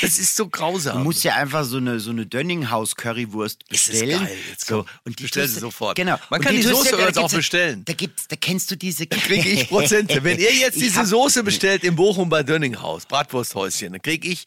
Das 0.00 0.18
ist 0.18 0.36
so 0.36 0.48
grausam. 0.48 0.98
Du 0.98 1.04
musst 1.04 1.22
ja 1.24 1.34
einfach 1.34 1.64
so 1.64 1.76
eine, 1.76 2.00
so 2.00 2.10
eine 2.10 2.24
Dönninghaus-Currywurst 2.26 2.89
Ist 2.96 3.88
das 3.88 3.98
bestellen. 3.98 4.24
geil, 4.24 4.36
jetzt 4.50 4.66
so, 4.66 4.86
und 5.04 5.18
die 5.18 5.22
Bestell 5.24 5.42
tust 5.44 5.54
sie 5.54 5.60
du- 5.60 5.66
sofort. 5.66 5.96
Genau. 5.96 6.18
Man 6.30 6.40
Und 6.40 6.44
kann 6.46 6.54
die 6.54 6.62
tust 6.62 6.74
Soße 6.74 6.94
übrigens 6.96 7.16
auch 7.18 7.30
bestellen. 7.30 7.84
Da, 7.84 7.92
gibt's, 7.92 8.28
da 8.28 8.36
kennst 8.36 8.70
du 8.70 8.76
diese... 8.76 9.06
Da 9.06 9.16
kriege 9.16 9.48
ich 9.48 9.68
Prozente. 9.68 10.22
Wenn 10.24 10.38
ihr 10.38 10.52
jetzt 10.54 10.80
diese 10.80 11.04
Soße 11.06 11.42
bestellt 11.42 11.84
im 11.84 11.96
Bochum 11.96 12.28
bei 12.28 12.42
Dönninghaus, 12.42 13.06
Bratwursthäuschen, 13.06 13.92
dann 13.92 14.02
kriege 14.02 14.28
ich 14.28 14.44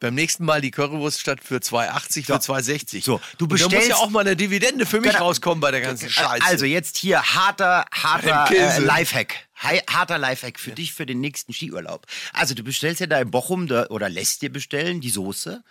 beim 0.00 0.14
nächsten 0.14 0.44
Mal 0.44 0.60
die 0.60 0.70
Currywurst 0.70 1.20
statt 1.20 1.38
für 1.42 1.56
2,80 1.58 2.24
für 2.26 2.34
2,60. 2.34 3.04
So, 3.04 3.20
du 3.38 3.44
Und 3.44 3.52
da 3.60 3.64
muss 3.66 3.72
bestellst- 3.74 3.88
ja 3.88 3.96
auch 3.96 4.10
mal 4.10 4.20
eine 4.20 4.36
Dividende 4.36 4.86
für 4.86 5.00
mich 5.00 5.12
Genau. 5.12 5.24
rauskommen 5.26 5.60
bei 5.60 5.70
der 5.70 5.80
ganzen 5.80 6.10
Scheiße. 6.10 6.44
Also 6.44 6.64
jetzt 6.64 6.96
hier 6.96 7.22
harter, 7.22 7.84
harter 7.92 8.50
äh, 8.50 8.78
Lifehack. 8.80 9.46
Harter 9.54 10.18
Lifehack 10.18 10.58
für 10.58 10.72
dich 10.72 10.92
für 10.92 11.06
den 11.06 11.20
nächsten 11.20 11.52
Skiurlaub. 11.52 12.06
Also 12.32 12.52
du 12.54 12.64
bestellst 12.64 13.00
ja 13.00 13.06
da 13.06 13.20
in 13.20 13.30
Bochum 13.30 13.68
da, 13.68 13.86
oder 13.90 14.08
lässt 14.08 14.42
dir 14.42 14.50
bestellen 14.50 15.00
die 15.00 15.10
Soße. 15.10 15.62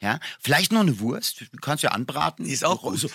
Ja, 0.00 0.20
vielleicht 0.40 0.70
noch 0.70 0.80
eine 0.80 1.00
Wurst, 1.00 1.40
du 1.40 1.58
kannst 1.60 1.82
ja 1.82 1.90
anbraten. 1.90 2.46
Ist 2.46 2.64
auch 2.64 2.82
gut. 2.82 3.00
so, 3.00 3.10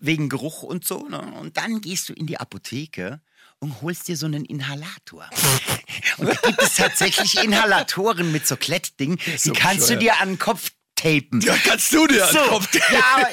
wegen 0.00 0.28
Geruch 0.28 0.62
und 0.62 0.86
so. 0.86 1.08
Ne? 1.08 1.18
Und 1.18 1.56
dann 1.56 1.80
gehst 1.80 2.08
du 2.08 2.12
in 2.12 2.26
die 2.26 2.38
Apotheke 2.38 3.20
und 3.58 3.80
holst 3.80 4.08
dir 4.08 4.16
so 4.16 4.26
einen 4.26 4.44
Inhalator. 4.44 5.28
und 6.18 6.28
da 6.28 6.34
gibt 6.34 6.62
es 6.62 6.76
tatsächlich 6.76 7.36
Inhalatoren 7.42 8.32
mit 8.32 8.46
so 8.46 8.56
Klettding, 8.56 9.18
die 9.44 9.50
kannst 9.52 9.88
du 9.88 9.96
dir 9.96 10.20
an 10.20 10.30
den 10.30 10.38
Kopf 10.38 10.72
tapen. 10.96 11.40
ja, 11.40 11.54
kannst 11.64 11.92
du 11.92 12.06
dir 12.06 12.26
So, 12.26 12.38
Kopf 12.38 12.68
ja, 12.74 13.28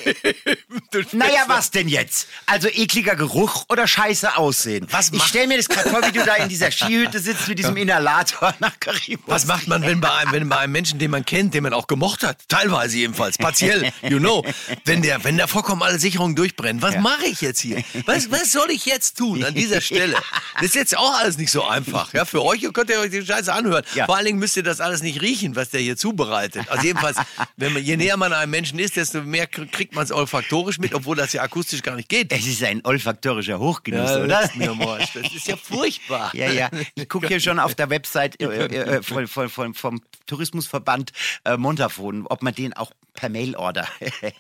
naja, 1.13 1.43
was 1.47 1.71
denn 1.71 1.87
jetzt? 1.87 2.27
Also 2.45 2.67
ekliger 2.67 3.15
Geruch 3.15 3.65
oder 3.69 3.87
scheiße 3.87 4.37
Aussehen? 4.37 4.87
Was 4.91 5.11
ich 5.11 5.23
stell 5.23 5.47
mir 5.47 5.57
das 5.57 5.69
gerade 5.69 5.89
vor, 5.89 6.01
wie 6.05 6.11
du 6.11 6.23
da 6.23 6.35
in 6.35 6.49
dieser 6.49 6.71
Skihütte 6.71 7.19
sitzt 7.19 7.47
mit 7.47 7.59
diesem 7.59 7.77
Inhalator 7.77 8.53
nach 8.59 8.79
Currywurst. 8.79 9.27
Was 9.27 9.45
macht 9.45 9.67
man, 9.67 9.81
wenn 9.81 10.01
bei, 10.01 10.11
einem, 10.11 10.31
wenn 10.31 10.49
bei 10.49 10.57
einem 10.57 10.73
Menschen, 10.73 10.99
den 10.99 11.11
man 11.11 11.25
kennt, 11.25 11.53
den 11.53 11.63
man 11.63 11.73
auch 11.73 11.87
gemocht 11.87 12.23
hat, 12.23 12.37
teilweise 12.47 12.97
jedenfalls, 12.97 13.37
partiell, 13.37 13.91
you 14.03 14.19
know, 14.19 14.43
wenn 14.85 15.01
der, 15.01 15.23
wenn 15.23 15.37
da 15.37 15.47
vollkommen 15.47 15.81
alle 15.81 15.99
Sicherungen 15.99 16.35
durchbrennen, 16.35 16.81
was 16.81 16.97
mache 16.97 17.25
ich 17.25 17.41
jetzt 17.41 17.61
hier? 17.61 17.83
Was, 18.05 18.29
was 18.31 18.51
soll 18.51 18.69
ich 18.71 18.85
jetzt 18.85 19.17
tun 19.17 19.43
an 19.43 19.53
dieser 19.53 19.81
Stelle? 19.81 20.15
Das 20.55 20.65
ist 20.65 20.75
jetzt 20.75 20.97
auch 20.97 21.19
alles 21.19 21.37
nicht 21.37 21.51
so 21.51 21.65
einfach. 21.65 22.13
Ja, 22.13 22.25
für 22.25 22.43
euch 22.43 22.61
könnt 22.73 22.89
ihr 22.89 22.99
euch 22.99 23.11
die 23.11 23.25
Scheiße 23.25 23.53
anhören. 23.53 23.83
Ja. 23.95 24.05
Vor 24.05 24.17
allen 24.17 24.25
Dingen 24.25 24.39
müsst 24.39 24.57
ihr 24.57 24.63
das 24.63 24.81
alles 24.81 25.01
nicht 25.01 25.21
riechen, 25.21 25.55
was 25.55 25.69
der 25.69 25.81
hier 25.81 25.97
zubereitet. 25.97 26.69
Also 26.69 26.83
jedenfalls, 26.85 27.17
wenn 27.57 27.73
man, 27.73 27.83
je 27.83 27.97
näher 27.97 28.17
man 28.17 28.33
einem 28.33 28.51
Menschen 28.51 28.79
ist, 28.79 28.95
desto 28.95 29.21
mehr 29.21 29.47
kr- 29.49 29.69
kriegt 29.71 29.93
man 29.95 30.03
es 30.03 30.11
olfaktorisch 30.11 30.79
mit, 30.79 30.93
obwohl 30.93 31.15
das 31.15 31.33
ja 31.33 31.41
akustisch 31.43 31.81
gar 31.83 31.95
nicht 31.95 32.09
geht. 32.09 32.31
Es 32.31 32.45
ist 32.47 32.63
ein 32.63 32.81
olfaktorischer 32.85 33.59
Hochgenuss, 33.59 34.09
Ja, 34.09 34.17
oder? 34.17 34.27
das 34.27 34.45
ist 34.45 34.55
mir 34.55 34.77
wurscht. 34.77 35.15
Das 35.15 35.31
ist 35.33 35.47
ja 35.47 35.55
furchtbar. 35.57 36.31
Ja, 36.33 36.51
ja. 36.51 36.69
Ich 36.95 37.07
gucke 37.09 37.27
hier 37.27 37.39
schon 37.39 37.59
auf 37.59 37.75
der 37.75 37.89
Website 37.89 38.41
äh, 38.41 38.45
äh, 38.45 38.75
äh, 38.97 39.03
von, 39.03 39.27
von, 39.27 39.49
von, 39.49 39.73
vom 39.73 40.01
Tourismusverband 40.25 41.11
äh, 41.45 41.57
Montafon, 41.57 42.25
ob 42.27 42.41
man 42.41 42.53
den 42.55 42.73
auch 42.73 42.91
per 43.13 43.29
Mailorder 43.29 43.87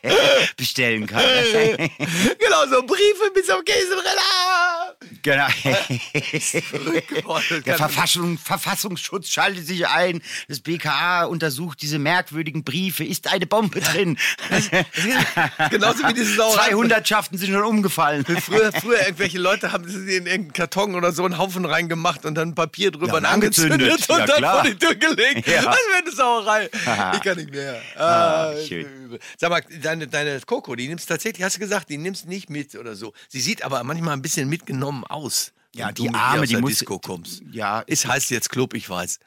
bestellen 0.57 1.05
kann. 1.05 1.21
genau, 2.39 2.65
so 2.69 2.81
Briefe 2.85 3.31
mit 3.35 3.45
so 3.45 3.53
einem 3.53 3.65
Käse 3.65 3.89
drin. 3.95 4.17
Ah! 4.17 4.62
Genau. 5.21 5.47
Der 7.65 7.75
Verfassung, 7.77 8.37
Verfassungsschutz 8.37 9.29
schaltet 9.29 9.65
sich 9.67 9.87
ein. 9.87 10.21
Das 10.47 10.59
BKA 10.59 11.25
untersucht 11.25 11.81
diese 11.81 11.99
merkwürdigen 11.99 12.63
Briefe. 12.63 13.03
Ist 13.03 13.27
eine 13.31 13.45
Bombe 13.45 13.79
drin? 13.81 14.17
Genauso 15.69 16.07
wie 16.07 16.13
diese 16.13 16.35
Sauerei. 16.35 16.69
200 16.69 17.07
Schaften 17.07 17.37
sind 17.37 17.51
schon 17.51 17.63
umgefallen. 17.63 18.25
Früher, 18.25 18.71
früher 18.71 19.01
irgendwelche 19.01 19.39
Leute 19.39 19.71
haben 19.71 19.87
sie 19.87 19.97
in 20.17 20.25
irgendeinen 20.25 20.53
Karton 20.53 20.95
oder 20.95 21.11
so 21.11 21.25
einen 21.25 21.37
Haufen 21.37 21.65
reingemacht 21.65 22.25
und 22.25 22.35
dann 22.35 22.55
Papier 22.55 22.91
drüber 22.91 23.21
Ja, 23.21 23.29
angezündet 23.29 23.81
angezündet. 23.81 24.09
und 24.09 24.17
Ja, 24.19 24.25
dann 24.25 24.37
klar. 24.37 24.53
vor 24.61 24.63
die 24.71 24.75
Tür 24.77 24.95
gelegt. 24.95 25.47
Ja. 25.47 25.65
Was 25.65 25.77
für 25.77 25.97
eine 25.97 26.11
Sauerei. 26.11 26.69
ich 27.13 27.21
kann 27.21 27.37
nicht 27.37 27.51
mehr. 27.51 27.81
Ah, 27.97 28.53
übel. 28.69 29.19
Sag 29.37 29.49
mal, 29.49 29.61
deine, 29.81 30.07
deine 30.07 30.39
Coco, 30.41 30.75
die 30.75 30.87
nimmst 30.87 31.07
tatsächlich, 31.07 31.43
hast 31.43 31.55
du 31.55 31.59
gesagt, 31.59 31.89
die 31.89 31.97
nimmst 31.97 32.27
nicht 32.27 32.49
mit 32.49 32.75
oder 32.75 32.95
so. 32.95 33.13
Sie 33.29 33.39
sieht 33.39 33.63
aber 33.63 33.83
manchmal 33.83 34.13
ein 34.13 34.21
bisschen 34.21 34.49
mitgenommen 34.49 34.92
aus. 35.05 35.53
Ja, 35.75 35.91
die 35.91 36.09
Arme, 36.13 36.45
die 36.45 36.57
muss- 36.57 36.71
Disco 36.71 36.99
kommst. 36.99 37.41
Ja. 37.51 37.83
Es 37.87 38.05
heißt 38.05 38.29
jetzt 38.29 38.49
Club, 38.49 38.73
ich 38.75 38.87
weiß. 38.87 39.19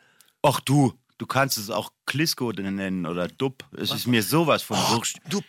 Ach 0.42 0.60
du, 0.60 0.92
du 1.18 1.26
kannst 1.26 1.58
es 1.58 1.70
auch 1.70 1.90
Klisco 2.06 2.52
nennen 2.52 3.04
oder 3.06 3.26
Dub. 3.26 3.64
Es 3.76 3.90
ist 3.90 4.06
mir 4.06 4.22
sowas 4.22 4.62
von 4.62 4.76
wurscht. 4.90 5.16
Du, 5.28 5.40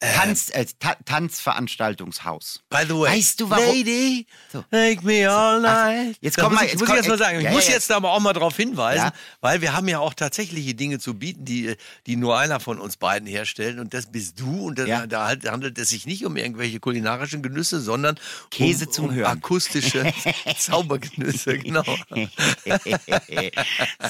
Tanz, 0.00 0.50
äh, 0.50 0.66
Ta 0.78 0.96
Tanzveranstaltungshaus. 1.06 2.60
By 2.68 2.82
the 2.86 2.94
way, 2.94 3.16
Weißt 3.16 3.40
du, 3.40 3.48
warum- 3.48 3.64
Lady, 3.64 4.26
So. 4.52 4.62
take 4.70 5.00
me 5.02 5.26
all 5.30 5.60
night. 5.62 6.18
jetzt 6.20 6.36
Da 6.36 6.42
komm 6.42 6.52
muss 6.52 6.60
mal, 6.60 6.66
ich, 6.66 6.72
jetzt 6.72 6.80
muss 6.80 6.88
komm- 6.88 6.94
ich 6.96 6.98
erst 6.98 7.08
mal 7.08 7.18
sagen, 7.18 7.38
ich 7.38 7.44
ja, 7.44 7.50
muss 7.52 7.66
ja. 7.68 7.72
jetzt 7.74 7.90
aber 7.90 8.10
auch 8.12 8.20
mal 8.20 8.32
darauf 8.34 8.54
hinweisen, 8.56 9.04
Ja. 9.06 9.12
weil 9.40 9.62
wir 9.62 9.72
haben 9.72 9.88
ja 9.88 10.00
auch 10.00 10.12
tatsächliche 10.12 10.74
Dinge 10.74 10.98
zu 10.98 11.14
bieten, 11.14 11.46
die, 11.46 11.74
die 12.06 12.16
nur 12.16 12.36
einer 12.38 12.60
von 12.60 12.80
uns 12.80 12.98
beiden 12.98 13.26
herstellt 13.26 13.78
und 13.78 13.94
das 13.94 14.06
bist 14.12 14.38
du 14.40 14.66
und 14.66 14.78
das, 14.78 14.88
da 15.08 15.26
halt- 15.26 15.48
handelt 15.50 15.78
es 15.78 15.88
sich 15.88 16.04
nicht 16.06 16.26
um 16.26 16.36
irgendwelche 16.36 16.80
kulinarischen 16.80 17.42
Genüsse, 17.42 17.80
sondern 17.80 18.18
Käse 18.50 18.84
um, 18.86 18.92
zum 18.92 19.04
um 19.06 19.14
Hören. 19.14 19.38
akustische 19.38 20.12
Zaubergenüsse, 20.58 21.58
genau. 21.58 21.82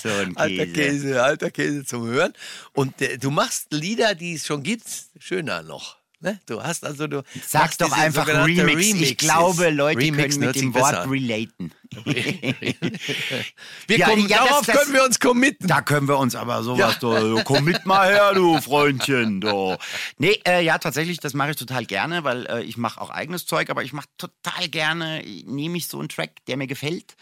so 0.03 0.09
ein 0.09 0.37
Alter 0.37 0.67
Käse. 0.67 0.73
Käse, 0.73 1.23
alter 1.23 1.51
Käse 1.51 1.85
zum 1.85 2.05
Hören. 2.07 2.33
Und 2.73 3.01
äh, 3.01 3.17
du 3.19 3.31
machst 3.31 3.73
Lieder, 3.73 4.15
die 4.17 4.35
es 4.35 4.47
schon 4.47 4.63
gibt, 4.65 4.85
schöner 5.19 5.63
noch. 5.63 5.84
Ne? 6.25 6.41
Du 6.47 6.63
hast 6.63 6.87
also 6.87 7.07
du 7.07 7.23
Sag 7.47 7.65
machst 7.65 7.81
doch 7.83 7.93
einfach 7.93 8.27
Remix. 8.27 8.81
Ich 8.87 8.95
Remixes. 8.95 9.17
glaube, 9.19 9.69
Leute 9.69 10.01
Remix 10.01 10.37
können 10.37 10.47
mit 10.47 10.57
dem 10.57 10.75
Wort 10.75 10.91
besser 10.93 11.11
relaten. 11.11 11.71
Wir 13.87 13.99
Ja, 13.99 14.09
kommen, 14.09 14.27
ja, 14.27 14.39
das- 14.39 14.49
darauf 14.49 14.67
das- 14.67 14.77
können 14.81 14.95
wir 14.95 15.05
uns 15.05 15.21
committen. 15.21 15.69
Da 15.69 15.83
können 15.83 16.09
wir 16.09 16.19
uns 16.19 16.35
aber 16.35 16.63
sowas, 16.63 16.97
ja. 17.03 17.43
komm 17.45 17.65
mit 17.65 17.85
mal 17.87 18.09
her, 18.13 18.33
du 18.35 18.59
Freundchen. 18.61 19.41
Do. 19.43 19.77
Nee, 20.19 20.41
äh, 20.47 20.65
ja, 20.65 20.79
tatsächlich, 20.79 21.19
das 21.19 21.35
mache 21.35 21.51
ich 21.51 21.57
total 21.57 21.85
gerne, 21.85 22.25
weil 22.25 22.47
äh, 22.47 22.63
ich 22.63 22.77
mache 22.79 23.01
auch 23.01 23.11
eigenes 23.11 23.45
Zeug, 23.47 23.69
aber 23.71 23.83
ich 23.85 23.93
mache 23.93 24.07
total 24.17 24.69
gerne, 24.69 25.23
nehme 25.45 25.77
ich 25.77 25.89
so 25.89 25.99
einen 25.99 26.09
Track, 26.09 26.31
der 26.47 26.57
mir 26.57 26.67
gefällt. 26.67 27.17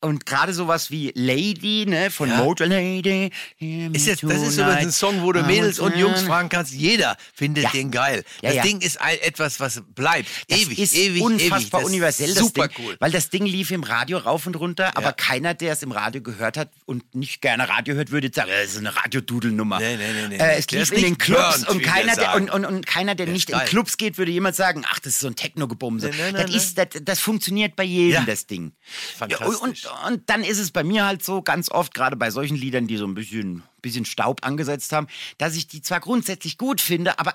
Und 0.00 0.26
gerade 0.26 0.54
sowas 0.54 0.92
wie 0.92 1.12
Lady, 1.16 1.84
ne, 1.86 2.10
von 2.10 2.28
Ja. 2.28 2.36
Motor 2.36 2.68
Lady. 2.68 3.30
Ist 3.58 4.06
jetzt, 4.06 4.22
das 4.22 4.42
ist 4.42 4.56
übrigens 4.56 4.58
ein 4.58 4.92
Song, 4.92 5.22
wo 5.22 5.32
du 5.32 5.42
Mädels 5.42 5.80
und 5.80 5.96
Jungs 5.96 6.22
fragen 6.22 6.48
kannst. 6.48 6.72
Jeder 6.72 7.16
findet 7.34 7.64
Ja. 7.64 7.70
den 7.70 7.90
geil. 7.90 8.22
Das 8.42 8.54
ja. 8.54 8.62
Ding 8.62 8.80
ist 8.80 9.00
ein, 9.00 9.18
etwas, 9.22 9.58
was 9.58 9.82
bleibt. 9.96 10.28
Das 10.48 10.60
ewig, 10.60 10.78
ist 10.78 10.94
ewig, 10.94 11.20
unfassbar 11.22 11.58
ewig. 11.58 11.70
Das 11.70 11.80
ist 11.80 11.86
universell, 11.88 12.28
das 12.34 12.38
super 12.38 12.68
Ding, 12.68 12.76
cool. 12.86 12.96
weil 13.00 13.10
das 13.10 13.30
Ding 13.30 13.44
lief 13.44 13.72
im 13.72 13.82
Radio 13.82 14.18
rauf 14.18 14.46
und 14.46 14.54
runter, 14.54 14.96
aber 14.96 15.12
keiner, 15.12 15.54
der 15.54 15.72
es 15.72 15.82
im 15.82 15.90
Radio 15.90 16.22
gehört 16.22 16.56
hat 16.56 16.70
und 16.86 17.16
nicht 17.16 17.40
gerne 17.40 17.68
Radio 17.68 17.96
hört, 17.96 18.12
würde 18.12 18.28
jetzt 18.28 18.36
sagen, 18.36 18.50
das 18.50 18.70
ist 18.70 18.78
eine 18.78 18.94
Radiodudelnummer. 18.94 19.80
Nee, 19.80 19.96
nee, 19.96 20.12
nee, 20.12 20.28
nee. 20.28 20.36
Äh, 20.36 20.58
es 20.58 20.70
lief 20.70 20.92
in 20.92 21.02
den 21.02 21.18
Clubs 21.18 21.64
burnt, 21.64 21.68
und 21.70 21.82
keiner, 21.82 22.14
der, 22.14 22.36
und, 22.36 22.50
und, 22.50 22.64
und 22.64 22.86
keiner, 22.86 23.16
der 23.16 23.26
Der 23.26 23.32
nicht 23.32 23.50
in. 23.50 23.58
Clubs 23.66 23.96
geht, 23.96 24.16
würde 24.16 24.30
jemand 24.30 24.54
sagen, 24.54 24.84
ach, 24.88 25.00
das 25.00 25.14
ist 25.14 25.20
so 25.20 25.26
ein 25.26 25.34
Techno-Gebumse. 25.34 26.10
Nee, 26.10 26.32
nee, 26.32 26.42
das, 26.42 26.54
ist, 26.54 26.78
das, 26.78 26.86
das 27.02 27.18
funktioniert 27.18 27.74
bei 27.74 27.82
jedem, 27.82 28.26
das 28.26 28.46
Ding. 28.46 28.72
Fantastisch. 29.16 29.56
Und, 29.60 29.87
und 30.06 30.28
dann 30.30 30.42
ist 30.42 30.58
es 30.58 30.70
bei 30.70 30.84
mir 30.84 31.06
halt 31.06 31.24
so, 31.24 31.42
ganz 31.42 31.70
oft, 31.70 31.94
gerade 31.94 32.16
bei 32.16 32.30
solchen 32.30 32.56
Liedern, 32.56 32.86
die 32.86 32.96
so 32.96 33.06
ein 33.06 33.14
bisschen, 33.14 33.62
bisschen 33.82 34.04
Staub 34.04 34.44
angesetzt 34.44 34.92
haben, 34.92 35.06
dass 35.38 35.56
ich 35.56 35.68
die 35.68 35.82
zwar 35.82 36.00
grundsätzlich 36.00 36.58
gut 36.58 36.80
finde, 36.80 37.18
aber 37.18 37.34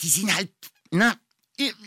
die 0.00 0.08
sind 0.08 0.34
halt, 0.34 0.50
na, 0.90 1.14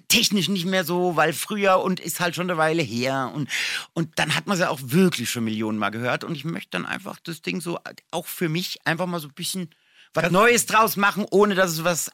technisch 0.10 0.50
nicht 0.50 0.66
mehr 0.66 0.84
so, 0.84 1.16
weil 1.16 1.34
früher 1.34 1.80
und 1.80 2.00
ist 2.00 2.20
halt 2.20 2.36
schon 2.36 2.50
eine 2.50 2.58
Weile 2.58 2.82
her. 2.82 3.32
Und, 3.34 3.50
und 3.94 4.20
dann 4.20 4.36
hat 4.36 4.48
man 4.48 4.58
sie 4.58 4.70
auch 4.70 4.80
wirklich 4.84 5.30
schon 5.30 5.46
Millionen 5.46 5.78
Mal 5.78 5.92
gehört. 5.92 6.24
Und 6.24 6.36
ich 6.36 6.44
möchte 6.44 6.72
dann 6.72 6.86
einfach 6.86 7.20
das 7.24 7.42
Ding 7.42 7.62
so 7.62 7.80
auch 8.12 8.28
für 8.28 8.50
mich 8.50 8.86
einfach 8.86 9.06
mal 9.06 9.20
so 9.20 9.30
ein 9.30 9.34
bisschen 9.34 9.70
was 10.14 10.30
Neues 10.30 10.66
draus 10.66 10.98
machen, 10.98 11.26
ohne 11.32 11.56
dass 11.56 11.72
es 11.72 11.84
was 11.86 12.12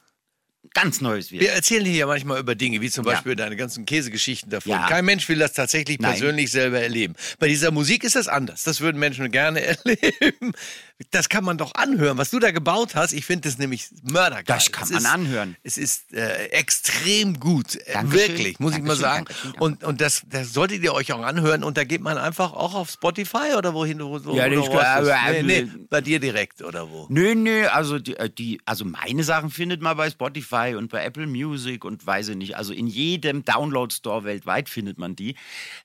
ganz 0.74 1.00
Neues 1.00 1.30
wird. 1.32 1.42
Wir 1.42 1.52
erzählen 1.52 1.84
hier 1.84 1.94
ja 1.94 2.06
manchmal 2.06 2.38
über 2.40 2.54
Dinge, 2.54 2.80
wie 2.80 2.90
zum 2.90 3.04
Ja. 3.06 3.12
Beispiel 3.12 3.36
deine 3.36 3.56
ganzen 3.56 3.86
Käsegeschichten 3.86 4.50
davon. 4.50 4.72
Ja. 4.72 4.86
Kein 4.88 5.04
Mensch 5.04 5.28
will 5.28 5.38
das 5.38 5.52
tatsächlich 5.52 5.98
Nein. 5.98 6.12
persönlich 6.12 6.50
selber 6.50 6.80
erleben. 6.80 7.14
Bei 7.38 7.48
dieser 7.48 7.70
Musik 7.70 8.04
ist 8.04 8.16
das 8.16 8.28
anders. 8.28 8.64
Das 8.64 8.80
würden 8.80 8.98
Menschen 8.98 9.30
gerne 9.30 9.60
erleben. 9.64 10.52
Das 11.12 11.28
kann 11.28 11.44
man 11.44 11.58
doch 11.58 11.74
anhören, 11.76 12.18
was 12.18 12.30
du 12.30 12.40
da 12.40 12.50
gebaut 12.50 12.96
hast. 12.96 13.12
Ich 13.12 13.24
finde 13.24 13.48
das 13.48 13.56
nämlich 13.58 13.86
mördergeil. 14.02 14.44
Das 14.46 14.72
kann 14.72 14.84
Es 14.84 14.90
man 14.90 15.02
ist, 15.02 15.06
anhören. 15.08 15.56
Es 15.62 15.78
ist 15.78 16.12
äh, 16.12 16.46
extrem 16.46 17.38
gut. 17.38 17.76
Äh, 17.76 17.92
Dankeschön. 17.92 18.28
Wirklich, 18.28 18.58
muss 18.58 18.72
ich 18.76 18.78
mal 18.82 18.96
Dankeschön, 18.96 19.00
sagen. 19.00 19.24
Dankeschön, 19.26 19.50
danke. 19.52 19.64
Und, 19.64 19.84
und 19.84 20.00
das, 20.00 20.22
das 20.28 20.52
solltet 20.52 20.82
ihr 20.82 20.92
euch 20.92 21.12
auch 21.12 21.22
anhören. 21.22 21.62
Und 21.62 21.76
da 21.76 21.84
geht 21.84 22.00
man 22.00 22.18
einfach 22.18 22.52
auch 22.52 22.74
auf 22.74 22.90
Spotify 22.90 23.54
oder 23.56 23.74
wohin 23.74 23.98
du 23.98 24.18
so 24.18 24.34
Ja, 24.36 24.50
wo 24.50 24.54
du's? 24.56 24.68
äh, 24.68 25.42
nee, 25.44 25.58
äh, 25.58 25.62
nee, 25.64 25.70
bei 25.88 26.00
dir 26.00 26.18
direkt 26.18 26.62
oder 26.62 26.90
wo? 26.90 27.06
Nö, 27.10 27.34
nö, 27.36 27.66
also 27.68 27.98
die, 28.00 28.60
also 28.64 28.84
meine 28.84 29.22
Sachen 29.22 29.50
findet 29.50 29.80
man 29.80 29.96
bei 29.96 30.10
Spotify 30.10 30.47
und 30.50 30.88
bei 30.90 31.04
Apple 31.04 31.26
Music 31.26 31.84
und 31.84 32.04
weiß 32.06 32.28
ich 32.28 32.36
nicht. 32.36 32.56
Also 32.56 32.72
in 32.72 32.86
jedem 32.86 33.44
Download-Store 33.44 34.24
weltweit 34.24 34.68
findet 34.68 34.98
man 34.98 35.14
die. 35.16 35.34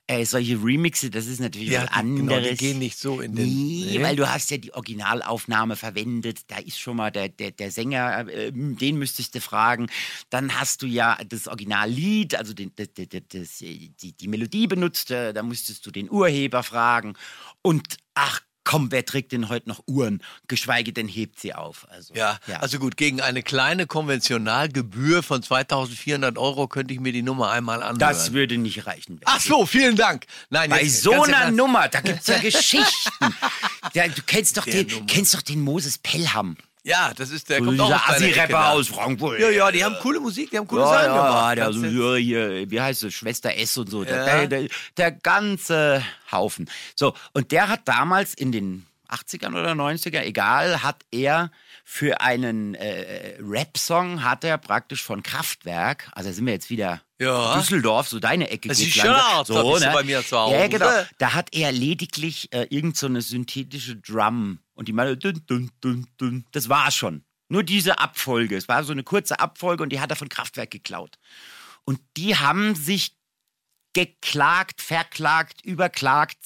Äh, 0.08 0.26
solche 0.26 0.56
Remixe, 0.64 1.10
das 1.10 1.28
ist 1.28 1.40
natürlich 1.40 1.70
Ja, 1.70 1.84
was 1.84 1.90
die- 2.02 2.16
genau, 2.16 2.36
anderes. 2.36 2.50
die 2.58 2.66
gehen 2.66 2.80
nicht 2.80 2.98
so 2.98 3.22
in 3.22 3.36
den- 3.36 3.46
Nee, 3.48 3.98
Nee. 3.98 4.02
weil 4.04 4.16
du 4.16 4.30
hast 4.32 4.52
ja 4.52 4.58
die 4.58 4.74
Originalaufnahme 4.74 5.76
verwendet. 5.76 6.42
Da 6.48 6.58
ist 6.58 6.80
schon 6.80 6.98
mal 6.98 7.12
der, 7.12 7.30
der, 7.30 7.52
der 7.52 7.72
Sänger, 7.72 8.28
äh, 8.30 8.52
den 8.52 8.98
müsstest 8.98 9.36
du 9.36 9.42
fragen. 9.42 9.88
Dann 10.30 10.60
hast 10.60 10.82
du 10.82 10.86
ja 10.88 11.18
das 11.28 11.48
Originallied, 11.48 12.36
also 12.36 12.54
den, 12.54 12.72
das, 12.76 12.90
das, 12.94 13.08
das, 13.30 13.58
die, 13.58 14.14
die 14.20 14.28
Melodie 14.28 14.68
benutzt. 14.68 15.12
äh, 15.12 15.34
Da 15.34 15.44
musstest 15.44 15.86
du 15.86 15.92
den 15.92 16.10
Urheber 16.10 16.64
fragen. 16.64 17.14
Und 17.62 17.98
ach 18.14 18.42
komm, 18.64 18.92
wer 18.92 19.06
trägt 19.06 19.32
denn 19.32 19.50
heute 19.50 19.70
noch 19.70 19.84
Uhren? 19.88 20.22
Geschweige 20.48 20.94
denn 20.94 21.08
hebt 21.08 21.40
sie 21.40 21.54
auf. 21.54 21.86
Also, 21.90 22.14
Ja, 22.14 22.40
also 22.60 22.80
gut, 22.80 22.98
gegen 22.98 23.22
eine 23.22 23.44
kleine 23.44 23.88
Konventionalgebühr 23.88 25.24
von 25.24 25.42
2400 25.44 26.38
Euro 26.38 26.68
könnte 26.68 26.94
ich 26.94 27.00
mir 27.00 27.12
die 27.14 27.22
Nummer 27.24 27.50
einmal 27.52 27.82
anhören. 27.82 28.00
das 28.00 28.34
würde 28.34 28.58
nicht 28.58 28.86
reichen. 28.86 29.20
Ach 29.26 29.40
so, 29.42 29.66
vielen 29.66 29.96
Dank. 29.96 30.26
Nein, 30.50 30.70
Bei 30.70 30.82
jetzt 30.84 31.02
so 31.02 31.24
einer. 31.24 31.52
Nummer, 31.52 31.88
da 31.88 32.02
gibt's 32.02 32.28
ja 32.28 32.38
Geschichten. 32.40 32.90
Ja, 33.94 34.08
du 34.08 34.22
kennst 34.26 34.58
doch, 34.58 34.64
Der 34.64 34.84
den, 34.86 34.88
Nummer. 34.94 35.06
kennst 35.08 35.34
doch 35.36 35.42
den 35.42 35.60
Moses 35.62 35.98
Pelham. 35.98 36.56
Ja, 36.86 37.14
das 37.16 37.30
ist 37.32 37.50
der 37.50 37.60
So 37.60 37.66
kommt 37.66 37.80
auch 37.80 37.88
dieser 37.88 37.96
Ecke 37.96 38.14
Assi-Rapper 38.14 38.52
da. 38.54 38.70
aus 38.72 38.88
Frankfurt. 38.90 39.40
Ja, 39.40 39.50
ja, 39.50 39.72
die 39.72 39.84
haben 39.86 39.96
coole 40.02 40.20
Musik, 40.20 40.52
die 40.52 40.58
haben 40.58 40.68
coole 40.68 40.82
Ja, 40.82 40.88
Sachen 40.90 41.06
ja, 41.06 41.28
gemacht. 41.28 41.58
der, 41.58 41.66
Das 41.68 41.76
so, 41.76 42.14
ist- 42.14 42.20
hier, 42.22 42.70
wie 42.72 42.82
heißt 42.82 43.04
es, 43.04 43.14
Schwester 43.14 43.56
S 43.58 43.78
und 43.78 43.90
so. 43.90 44.04
Ja. 44.04 44.26
Der, 44.26 44.48
der, 44.48 44.68
der 44.98 45.12
ganze 45.12 46.04
Haufen. 46.32 46.70
So, 46.96 47.14
und 47.32 47.52
der 47.54 47.70
hat 47.70 47.82
damals 47.86 48.34
in 48.34 48.52
den 48.52 48.86
80ern 49.10 49.52
oder 49.52 49.72
90er, 49.72 50.24
egal, 50.24 50.84
hat 50.84 50.98
er 51.12 51.52
für 51.86 52.20
einen 52.22 52.76
äh, 52.76 53.38
Rap-Song, 53.42 54.24
hat 54.24 54.44
er 54.44 54.58
praktisch 54.58 55.04
von 55.04 55.22
Kraftwerk, 55.24 56.10
also 56.14 56.30
da 56.30 56.34
sind 56.34 56.46
wir 56.46 56.54
jetzt 56.54 56.70
wieder 56.70 57.02
Ja. 57.24 57.58
Düsseldorf, 57.58 58.08
so 58.08 58.20
deine 58.20 58.50
Ecke 58.50 58.70
Das 58.70 58.80
langsam. 58.80 59.02
schön, 59.04 59.56
da 59.56 59.64
bist 59.72 59.86
du 59.86 59.92
bei 59.94 60.04
mir 60.04 60.26
zu 60.26 60.38
Hause. 60.38 60.56
Ja, 60.56 60.68
genau. 60.68 60.90
Da 61.18 61.34
hat 61.34 61.50
er 61.54 61.72
lediglich 61.72 62.52
äh, 62.54 62.68
irgend 62.70 62.98
so 62.98 63.08
eine 63.08 63.22
synthetische 63.22 63.96
Drum 63.98 64.60
und 64.74 64.88
die 64.88 64.94
mal 64.94 65.16
dun, 65.18 65.42
dun, 65.48 65.72
dun, 65.82 66.08
dun. 66.18 66.46
Das 66.52 66.70
war 66.70 66.92
schon. 66.92 67.24
Nur 67.50 67.64
diese 67.64 68.00
Abfolge. 68.00 68.56
Es 68.58 68.68
war 68.68 68.84
so 68.84 68.92
eine 68.92 69.04
kurze 69.04 69.40
Abfolge 69.40 69.84
und 69.84 69.90
die 69.90 70.00
hat 70.00 70.10
er 70.10 70.16
von 70.16 70.30
Kraftwerk 70.30 70.72
geklaut. 70.72 71.18
Und 71.86 72.00
die 72.18 72.36
haben 72.38 72.76
sich 72.76 73.16
geklagt, 73.94 74.82
verklagt, 74.82 75.64
überklagt 75.64 76.46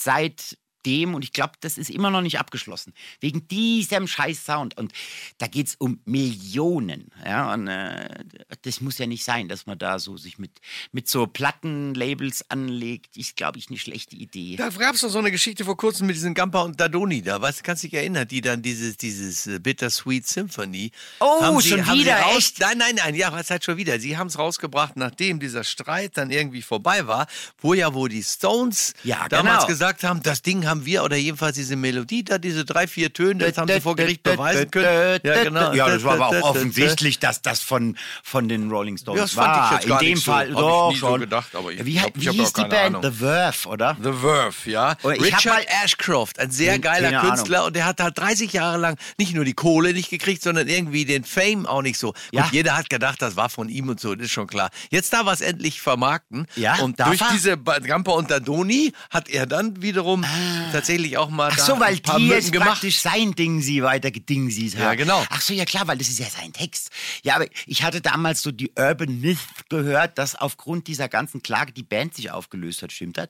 seitdem 0.87 1.15
und 1.15 1.23
ich 1.23 1.33
glaube, 1.33 1.53
das 1.59 1.77
ist 1.77 1.89
immer 1.89 2.09
noch 2.09 2.21
nicht 2.21 2.39
abgeschlossen. 2.39 2.93
Wegen 3.19 3.47
diesem 3.47 4.07
scheiß 4.07 4.45
Sound. 4.45 4.77
Und 4.77 4.93
da 5.37 5.47
geht 5.47 5.67
es 5.67 5.75
um 5.75 5.99
Millionen. 6.05 7.11
Ja, 7.25 7.53
und 7.53 7.67
äh, 7.67 8.23
das 8.61 8.81
muss 8.81 8.97
ja 8.97 9.07
nicht 9.07 9.23
sein, 9.23 9.47
dass 9.47 9.65
man 9.65 9.77
da 9.77 9.99
so 9.99 10.17
sich 10.17 10.39
mit, 10.39 10.51
mit 10.91 11.07
so 11.07 11.27
Plattenlabels 11.27 12.49
anlegt. 12.49 13.17
Ist, 13.17 13.35
glaube 13.35 13.59
ich, 13.59 13.69
eine 13.69 13.77
schlechte 13.77 14.15
Idee. 14.15 14.55
Da 14.55 14.69
gab 14.69 14.95
es 14.95 15.01
doch 15.01 15.09
so 15.09 15.19
eine 15.19 15.31
Geschichte 15.31 15.65
vor 15.65 15.77
kurzem 15.77 16.07
mit 16.07 16.15
diesen 16.15 16.33
Gampa 16.33 16.61
und 16.61 16.79
Dadoni 16.79 17.21
da. 17.21 17.41
Weißt 17.41 17.59
du, 17.59 17.63
kannst 17.63 17.83
dich 17.83 17.93
erinnern, 17.93 18.27
die 18.27 18.41
dann 18.41 18.61
dieses, 18.61 18.97
dieses 18.97 19.47
äh, 19.47 19.59
Bittersweet 19.59 20.27
Symphony. 20.27 20.91
Oh, 21.19 21.41
haben 21.41 21.61
sie, 21.61 21.69
schon 21.69 21.85
haben 21.85 21.99
wieder, 21.99 22.17
raus, 22.17 22.37
echt? 22.37 22.59
Nein, 22.59 22.77
nein, 22.77 22.95
nein, 22.95 23.15
ja, 23.15 23.31
was 23.31 23.49
halt 23.49 23.63
schon 23.63 23.77
wieder. 23.77 23.99
Sie 23.99 24.17
haben 24.17 24.27
es 24.27 24.37
rausgebracht, 24.37 24.95
nachdem 24.95 25.39
dieser 25.39 25.63
Streit 25.63 26.17
dann 26.17 26.31
irgendwie 26.31 26.61
vorbei 26.61 27.07
war, 27.07 27.27
wo 27.59 27.73
ja, 27.73 27.93
wo 27.93 28.07
die 28.07 28.23
Stones 28.23 28.93
Ja, 29.03 29.27
damals 29.29 29.59
genau. 29.59 29.67
gesagt 29.67 30.03
haben, 30.03 30.21
das 30.23 30.41
Ding 30.41 30.65
haben 30.67 30.76
wir, 30.85 31.03
oder 31.03 31.15
jedenfalls 31.15 31.55
diese 31.55 31.75
Melodie 31.75 32.23
da, 32.23 32.37
diese 32.37 32.65
drei, 32.65 32.87
vier 32.87 33.11
Töne, 33.13 33.45
das 33.45 33.57
haben 33.57 33.71
sie 33.71 33.81
vor 33.81 33.95
Gericht 33.95 34.23
beweisen 34.23 34.69
können. 34.71 35.19
Ja, 35.23 35.43
genau. 35.43 35.73
Ja, 35.73 35.87
das 35.89 36.03
war 36.03 36.13
aber 36.15 36.27
auch 36.27 36.49
offensichtlich, 36.55 37.19
dass 37.19 37.41
das 37.41 37.61
von, 37.61 37.97
von 38.23 38.47
den 38.49 38.69
Rolling 38.69 38.97
Stones 38.97 39.17
Ja, 39.19 39.23
das 39.25 39.33
fand 39.33 39.47
war. 39.47 39.65
ich 39.65 39.71
jetzt 39.79 39.87
gar 39.87 40.01
In 40.01 40.05
dem 40.07 40.13
nicht 40.15 40.25
so. 40.25 40.31
Fall 40.31 40.49
ich 40.49 40.55
doch 40.55 40.89
nie 40.89 40.95
so 40.97 41.07
schon. 41.07 41.19
gedacht, 41.21 41.55
aber 41.55 41.71
ich 41.71 41.85
wie, 41.85 41.93
glaub, 41.95 42.11
wie 42.15 42.29
ich 42.29 42.35
hieß 42.35 42.53
die 42.53 42.61
Band? 42.61 42.73
Ahnung. 42.95 43.03
The 43.03 43.11
Verve, 43.11 43.67
oder? 43.69 43.97
The 44.01 44.11
Verve, 44.13 44.69
ja. 44.71 44.95
Oh, 45.03 45.09
ich 45.11 45.19
hab 45.33 45.45
Richard 45.45 45.65
Ashcroft, 45.83 46.39
ein 46.39 46.51
sehr 46.51 46.75
Hm, 46.75 46.81
geiler 46.81 47.21
Künstler 47.21 47.65
und 47.65 47.75
der 47.75 47.85
hat 47.85 47.99
halt 48.01 48.17
30 48.17 48.53
Jahre 48.53 48.77
lang 48.77 48.97
nicht 49.17 49.33
nur 49.33 49.45
die 49.45 49.53
Kohle 49.53 49.93
nicht 49.93 50.09
gekriegt, 50.09 50.41
sondern 50.43 50.67
irgendwie 50.67 51.05
den 51.05 51.23
Fame 51.23 51.65
auch 51.65 51.81
nicht 51.81 51.97
so. 51.97 52.13
Ja. 52.31 52.43
Und 52.45 52.53
jeder 52.53 52.75
hat 52.77 52.89
gedacht, 52.89 53.21
das 53.21 53.35
war 53.35 53.49
von 53.49 53.69
ihm 53.69 53.89
und 53.89 53.99
so, 53.99 54.15
das 54.15 54.25
ist 54.25 54.31
schon 54.31 54.47
klar. 54.47 54.69
Jetzt 54.89 55.13
darf 55.13 55.25
er 55.27 55.33
es 55.33 55.41
endlich 55.41 55.81
vermarkten. 55.81 56.47
Ja, 56.55 56.75
und 56.79 56.99
durch 56.99 57.21
diese 57.31 57.57
Gampa 57.57 58.11
und 58.11 58.29
Dadoni 58.31 58.93
hat 59.09 59.29
er 59.29 59.45
dann 59.45 59.81
wiederum 59.81 60.23
tatsächlich 60.71 61.17
auch 61.17 61.29
mal 61.29 61.47
Ah. 61.47 61.51
Ach 61.53 61.57
da 61.57 61.63
so, 61.63 61.79
weil 61.79 61.97
die 61.99 62.27
jetzt 62.27 62.51
gemacht. 62.51 62.69
praktisch 62.69 62.99
sein 62.99 63.33
Ding 63.33 63.61
sie 63.61 63.83
weiter 63.83 64.11
gedingsies 64.11 64.75
haben. 64.75 64.81
Ja, 64.83 64.93
genau. 64.95 65.23
Ach 65.29 65.41
so, 65.41 65.53
ja 65.53 65.65
klar, 65.65 65.87
weil 65.87 65.97
das 65.97 66.09
ist 66.09 66.19
ja 66.19 66.27
sein 66.29 66.53
Text. 66.53 66.89
Ja, 67.23 67.35
aber 67.35 67.45
ich 67.65 67.83
hatte 67.83 68.01
damals 68.01 68.41
so 68.41 68.51
die 68.51 68.71
Urban 68.77 69.19
Myth 69.21 69.37
gehört, 69.69 70.17
dass 70.17 70.35
aufgrund 70.35 70.87
dieser 70.87 71.09
ganzen 71.09 71.41
Klage 71.41 71.71
die 71.73 71.83
Band 71.83 72.15
sich 72.15 72.31
aufgelöst 72.31 72.81
hat. 72.81 72.91
Stimmt 72.91 73.17
das? 73.17 73.29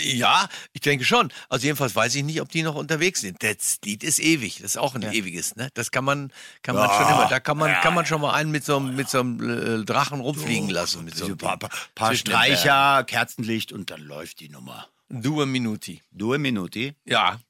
Ja, 0.00 0.48
ich 0.72 0.80
denke 0.82 1.04
schon. 1.04 1.32
Also 1.48 1.64
jedenfalls 1.66 1.94
weiß 1.94 2.14
ich 2.14 2.22
nicht, 2.24 2.40
ob 2.40 2.50
die 2.50 2.62
noch 2.62 2.74
unterwegs 2.74 3.20
sind. 3.22 3.42
Das 3.42 3.78
Lied 3.84 4.04
ist 4.04 4.18
ewig. 4.18 4.56
Das 4.62 4.72
ist 4.72 4.76
auch 4.76 4.94
ein 4.94 5.02
ewiges, 5.02 5.56
ne? 5.56 5.68
Das 5.74 5.90
kann 5.90 6.04
man, 6.04 6.32
kann 6.62 6.74
man 6.76 6.90
schon 6.90 7.06
immer. 7.08 7.26
Da 7.28 7.40
kann 7.40 7.56
man, 7.56 7.72
kann 7.80 7.94
man 7.94 8.04
schon 8.06 8.20
mal 8.20 8.32
einen 8.34 8.50
mit 8.50 8.64
so, 8.64 8.76
einem- 8.76 8.96
mit 8.96 9.08
so 9.08 9.20
einem 9.20 9.80
äh, 9.82 9.84
Drachen 9.84 10.20
rumfliegen 10.20 10.68
lassen. 10.68 11.04
Mit 11.04 11.16
so 11.16 11.26
So 11.26 11.32
ein 11.32 11.38
paar, 11.38 11.58
paar, 11.94 12.14
Streicher, 12.14 13.04
Kerzenlicht 13.04 13.72
und 13.72 13.90
dann 13.90 14.02
läuft 14.02 14.40
die 14.40 14.48
Nummer. 14.50 14.88
Due 15.08 15.46
Minuti. 15.46 16.02
Due 16.10 16.38
Minuti. 16.38 16.94
Ja. 17.04 17.40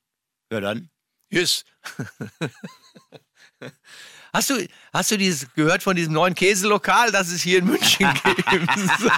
Ja, 0.52 0.60
dann. 0.60 0.90
Yes. 1.30 1.64
Hast 4.34 4.48
du, 4.48 4.66
hast 4.94 5.10
du 5.10 5.18
dieses 5.18 5.46
gehört 5.54 5.82
von 5.82 5.94
diesem 5.94 6.14
neuen 6.14 6.34
Käselokal, 6.34 7.12
das 7.12 7.28
es 7.28 7.42
hier 7.42 7.58
in 7.58 7.66
München 7.66 8.08
gibt? 8.24 8.70
So. 8.98 9.10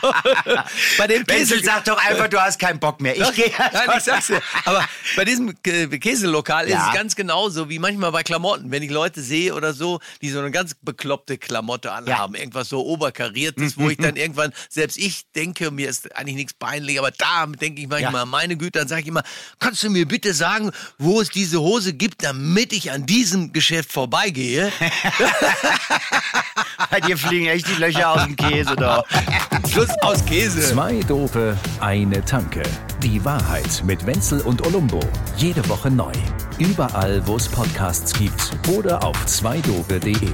Bei 0.99 1.07
dem 1.07 1.23
Wenzel, 1.29 1.59
Käse 1.59 1.65
sag 1.65 1.85
doch 1.85 2.05
einfach, 2.05 2.27
du 2.27 2.41
hast 2.41 2.59
keinen 2.59 2.81
Bock 2.81 3.01
mehr. 3.01 3.17
Ich 3.17 3.33
gehe 3.33 3.53
Nein, 3.57 3.91
ich 3.97 4.03
sag's 4.03 4.27
dir. 4.27 4.43
Aber 4.65 4.85
bei 5.15 5.25
diesem 5.25 5.51
Kä- 5.51 5.99
Käselokal 6.01 6.65
ist 6.65 6.73
Ja. 6.73 6.89
es 6.89 6.95
ganz 6.97 7.15
genauso 7.15 7.69
wie 7.71 7.79
manchmal 7.79 8.11
bei 8.11 8.25
Klamotten. 8.25 8.73
Wenn 8.73 8.83
ich 8.83 8.91
Leute 8.91 9.23
sehe 9.23 9.55
oder 9.55 9.73
so, 9.73 10.01
die 10.21 10.31
so 10.31 10.41
eine 10.41 10.51
ganz 10.51 10.75
bekloppte 10.83 11.39
Klamotte 11.39 11.93
anhaben, 11.93 12.35
irgendwas 12.35 12.69
so 12.69 12.85
oberkariertes, 12.85 13.79
wo 13.79 13.89
ich 13.91 13.99
dann 13.99 14.17
irgendwann, 14.17 14.53
selbst 14.69 14.99
ich 14.99 15.31
denke, 15.37 15.71
mir 15.71 15.89
ist 15.89 16.15
eigentlich 16.17 16.35
nichts 16.35 16.55
peinlich, 16.55 16.99
aber 16.99 17.13
da 17.13 17.47
denke 17.47 17.81
ich 17.83 17.87
manchmal, 17.87 18.23
Ja. 18.23 18.27
meine 18.27 18.57
Güte, 18.57 18.81
dann 18.81 18.89
sage 18.89 19.03
ich 19.03 19.07
immer, 19.07 19.23
kannst 19.61 19.81
du 19.85 19.91
mir 19.91 20.09
bitte 20.09 20.35
sagen, 20.35 20.73
wo 20.99 21.21
es 21.21 21.29
diese 21.29 21.61
Hose 21.61 21.93
gibt, 21.93 22.25
damit 22.25 22.73
ich 22.73 22.91
an 22.91 23.07
diesem 23.07 23.53
Geschäft 23.53 23.93
vorbeigehe? 24.15 24.71
Bei 26.91 27.01
dir 27.01 27.19
fliegen 27.19 27.47
echt 27.47 27.67
die 27.69 27.81
Löcher 27.81 28.11
aus 28.11 28.25
dem 28.25 28.37
Käse 28.37 28.77
da. 28.77 29.03
Schluss 29.69 29.89
aus 30.03 30.25
Käse. 30.25 30.61
Zwei 30.61 31.01
Dope, 31.01 31.57
eine 31.81 32.25
Tanke. 32.25 32.63
Die 33.03 33.25
Wahrheit 33.25 33.83
mit 33.85 34.07
Wenzel 34.07 34.41
und 34.43 34.65
Olumbo. 34.67 35.01
Jede 35.37 35.69
Woche 35.69 35.91
neu. 35.91 36.13
Überall, 36.59 37.27
wo 37.27 37.35
es 37.37 37.49
Podcasts 37.49 38.17
gibt 38.17 38.53
oder 38.69 39.03
auf 39.03 39.27
zweidope.de. 39.27 40.31